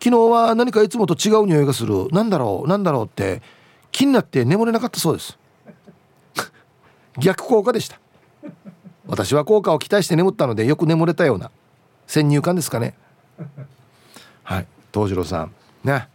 [0.00, 2.06] 昨日は何かいつもと違う匂いがする。
[2.12, 2.68] なんだろう？
[2.68, 3.42] なんだろう」って
[3.92, 5.38] 気になって眠れなかったそうです。
[7.18, 8.00] 逆効果でした。
[9.06, 11.50] 私は効果を期待して眠ったのでよく眠れたような
[12.06, 12.94] 先入観ですかね。
[14.42, 14.66] はい。
[14.92, 15.54] 東次郎さん。
[15.84, 16.08] ね。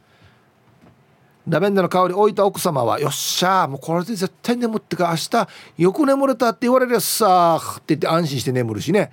[1.47, 5.47] ラベンダーの香り置いた奥様は「よっしゃもうこれで絶対眠ってか明日
[5.77, 9.11] よく眠れたって言われるやつさ」って言って安心して眠るしね。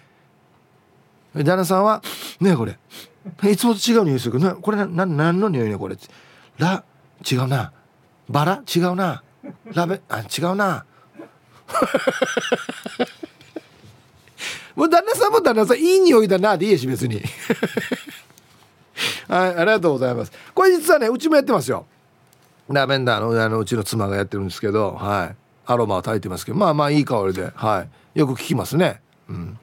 [1.34, 2.02] 旦那さんは
[2.40, 2.78] 「ねえこれ。
[3.50, 5.96] いつもと違う匂いするけどこれな何の匂いねこれ」
[6.58, 6.82] ラ
[7.30, 7.72] 違うな。
[8.29, 8.62] バラ？
[8.75, 9.22] 違うな。
[9.72, 10.01] ラベ？
[10.09, 10.85] あ違うな。
[14.75, 15.79] もう旦那さんも旦那さん。
[15.79, 16.57] いい匂いだな。
[16.57, 17.22] でいいし別に。
[19.29, 20.33] はいありがとうございます。
[20.55, 21.87] これ実はねうちもやってますよ。
[22.68, 24.93] ラベンダーのあのうちの妻がやってるんですけど。
[24.93, 25.37] はい。
[25.66, 26.59] アロマを焚いてますけど。
[26.59, 27.51] まあまあいい香りで。
[27.55, 28.18] はい。
[28.18, 29.01] よく聞きますね。
[29.29, 29.59] うん。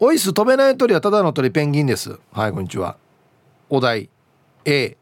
[0.00, 2.18] オイス飛べない鳥はただの鳥ペンギンです。
[2.32, 2.96] はいこんにちは。
[3.68, 4.08] お題。
[4.64, 4.96] A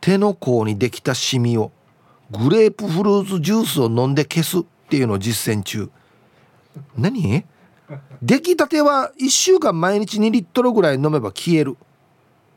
[0.00, 1.72] 手の甲にできたシミを
[2.30, 5.90] グレープフルーツジュースを飲んで消すっていうのを実践中。
[6.96, 7.44] 何？
[8.22, 11.76] 出来たては1週間毎日2リットルぐらい飲めば消える。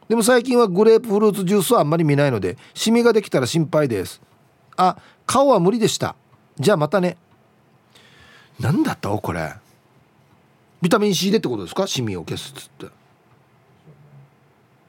[0.10, 4.22] でも最近はグレープフルーツジュースはあんまり見ないのでシミができたら心配です。
[4.76, 6.16] あ顔は無理でした。
[6.60, 7.16] じゃあまたね。
[8.60, 9.10] 何だった？
[9.10, 9.54] これ。
[10.82, 11.88] ビタミン C でってことですか？
[11.88, 12.88] シミを消すっつって。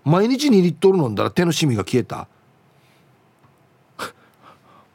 [0.04, 2.26] 毎日2リットル飲んだら手のシミが消えた。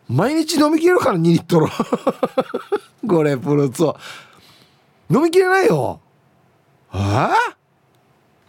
[0.09, 1.67] 毎日飲みきれるから2リットル。
[3.03, 3.97] グレープルツを
[5.09, 5.99] 飲みきれないよ。
[6.91, 7.33] あ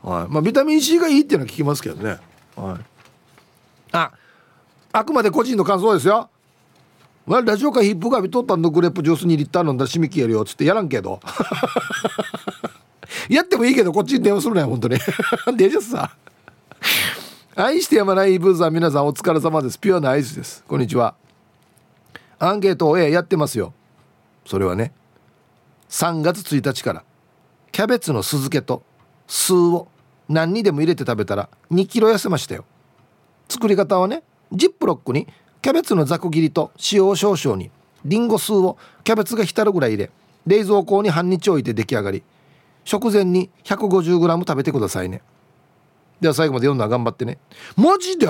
[0.03, 0.29] あはい。
[0.29, 2.19] まあビタミン C がいいっていうのは聞きますけどね。
[2.57, 2.85] はい。
[3.93, 4.13] あ
[4.93, 6.29] あくまで個人の感想ですよ。
[7.27, 11.21] ラジオかヒップがビトッタンのグレープジュース2リッター飲んだら締め切るよっつってやらんけど。
[13.29, 14.99] やってもいいけどこっちに電話するなよ本当に。
[15.57, 16.11] デジャスさ
[17.55, 19.79] 愛してやまないブーザー皆さんお疲れ様です。
[19.79, 20.65] ピュアなアイスです。
[20.67, 21.15] こんにちは。
[22.39, 23.73] アンケートをやってますよ。
[24.47, 24.93] それはね。
[25.89, 27.05] 3月1日から
[27.73, 28.83] キャベツの酢漬けと
[29.27, 29.89] 酢を
[30.29, 32.65] 何にでも入れて食べたら2キロ痩せましたよ。
[33.49, 34.23] 作り方はね
[34.53, 35.27] ジップロックに
[35.63, 37.71] キャベツのざく切りと塩を少々に
[38.05, 40.11] リンゴ酢をキャベツが浸るぐらい入れ
[40.47, 42.23] 冷蔵庫に半日置いて出来上がり。
[42.85, 45.21] 食前に 150g 食べてくださいね。
[46.21, 47.39] では最後まで読んだら頑張ってね。
[47.77, 48.27] マジで？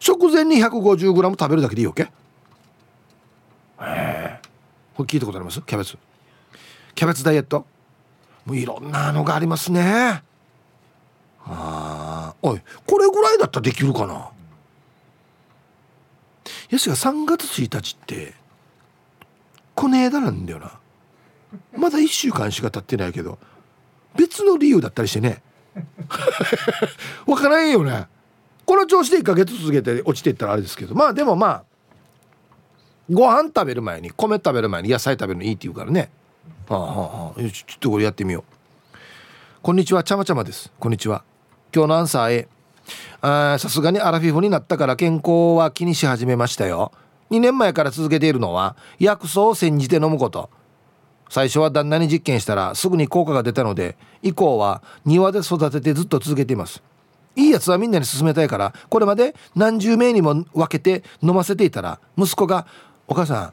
[0.00, 2.02] 食前に 150g 食べるだけでいいわけ？
[2.02, 2.08] へ
[3.80, 4.40] え
[4.96, 5.60] これ聞いたことあります？
[5.62, 5.96] キャベツ。
[6.94, 7.66] キャベツダイエット？
[8.46, 10.22] もういろんなのがありますね。
[11.44, 14.30] あおいこれぐらいだったらできるかな？
[16.70, 18.34] やしが3月1日って
[19.74, 20.72] この間なんだよな。
[21.76, 23.38] まだ1週間しか経ってないけど
[24.16, 25.42] 別の理由だったりしてね。
[27.26, 28.06] わからんよね
[28.70, 31.64] この調子で1ヶ月続けて落ちていったらあれですけどまあでもまあ
[33.10, 36.08] ご飯食べる前に米食べる前に野菜食べるのいいって言うからね。
[36.68, 38.96] はあはあ、ちょっとこれやってみよう。
[39.60, 40.04] こんにちは。
[40.04, 40.70] ちゃまちゃまです。
[40.78, 41.24] こんにちは。
[41.74, 42.48] 今日のアンサー A
[43.58, 46.92] さすがにアラフィフになったから健康は気にし始めましたよ。
[47.32, 50.48] 2年前から続けているのは薬草を煎じて飲むこと。
[51.28, 56.80] 最初は旦那に実験したらすぐに効果が出たので以降は庭で育ててずっと続けています。
[57.36, 62.66] いいやつはみんなに勧めたいからこれまで何十名にも分けて飲ませていたら息子が
[63.06, 63.52] 「お母さん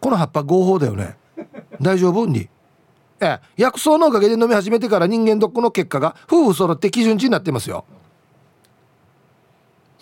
[0.00, 1.16] この葉っぱ合法だよね。
[1.80, 2.26] 大丈夫？
[2.26, 2.48] に。
[3.20, 7.86] え薬草のおかげで飲み始めてから人間ドックの結果が夫婦揃って基準値になってますよ。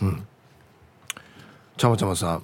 [0.01, 0.26] うん。
[1.76, 2.43] ちゃまちゃまさん。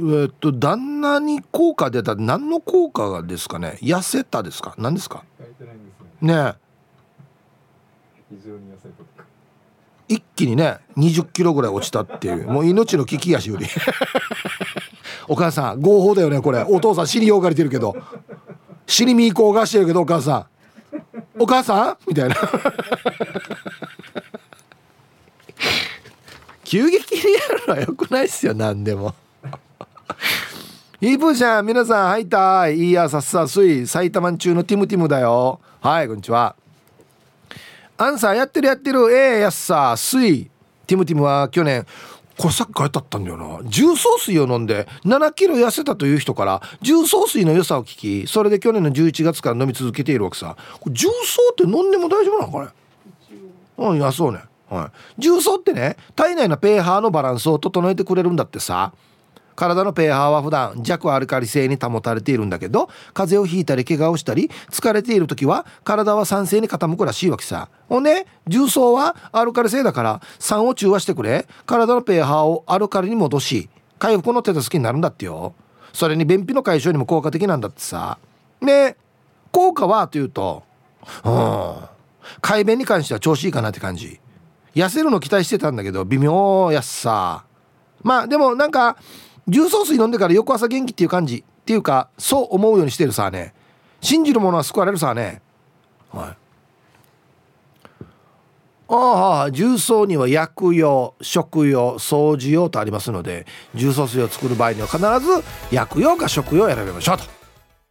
[0.00, 3.78] えっと旦那に効果出た何の効果ですかね？
[3.80, 4.74] 痩せたですか？
[4.76, 5.24] 何ですか？
[6.20, 6.54] ね
[10.08, 12.46] 一気にね20キロぐらい落ちたっていう。
[12.48, 13.66] もう命の危機やしより。
[15.28, 16.64] お母さん合法だよねこれ。
[16.66, 17.94] お父さん尻よがれてるけど。
[18.86, 20.46] 尻みこうがしてるけどお母さん。
[21.38, 21.96] お母さん？
[22.08, 22.36] みたいな。
[26.64, 29.14] 急激にやるのはよくないっすよ何でも。
[31.00, 33.86] イープーちゃん皆さんはいたいいやさっさすい。
[33.86, 35.60] 埼玉中のティムティムだよ。
[35.80, 36.56] はいこんにちは。
[38.00, 39.12] アンサーやってるやってる。
[39.12, 40.48] ええー、やっさすい
[40.86, 41.84] ティムティムは去年
[42.38, 43.60] これさっき書いてあったんだよな。
[43.64, 50.56] 重曹水を飲んで7キロ痩せたという人から重曹水の良さを聞きそれで去年の11月から飲み続けているわけさ。
[50.86, 51.12] 重曹
[51.50, 52.70] って飲んでも大丈夫なのかね？
[53.78, 54.42] うんいやそうね。
[54.70, 55.20] はい。
[55.20, 58.92] 重曹ってね体内の pH のバランスを整えてくれるんだってさ。
[59.58, 67.68] 体の pH は普段弱アルカリ性に保たれているんだけど風邪をひいたり怪我をしたり疲れている時は体は酸性に傾くらしいわけさ。
[67.88, 71.48] ほんで重曹はアルカリ性だから酸を中和してくれ。
[71.66, 75.54] 体の pH をアルカリに戻し回復の手助けになるんだってよ。
[75.92, 78.18] それに便秘の解消にも効果的なんだってさ。
[78.62, 78.96] で
[79.50, 80.62] 効果はというと
[81.24, 81.74] うん。
[82.40, 84.20] 快便に関しては調子いいかなって感じ。
[84.76, 87.44] 痩せるの期待してたんだけど微妙やっさ。
[88.04, 88.96] まあでもなんか
[89.48, 93.54] 重曹水飲んでから翌朝元気っていう感じっていうかそう思うようにしてるさね。
[94.00, 95.40] 信じるものは救われるさね。
[96.12, 96.36] はい。
[98.90, 107.37] ああ重曹には薬用食用掃除用とありますので重曹水を作る場合には必ず薬用か食用を選びましょうと。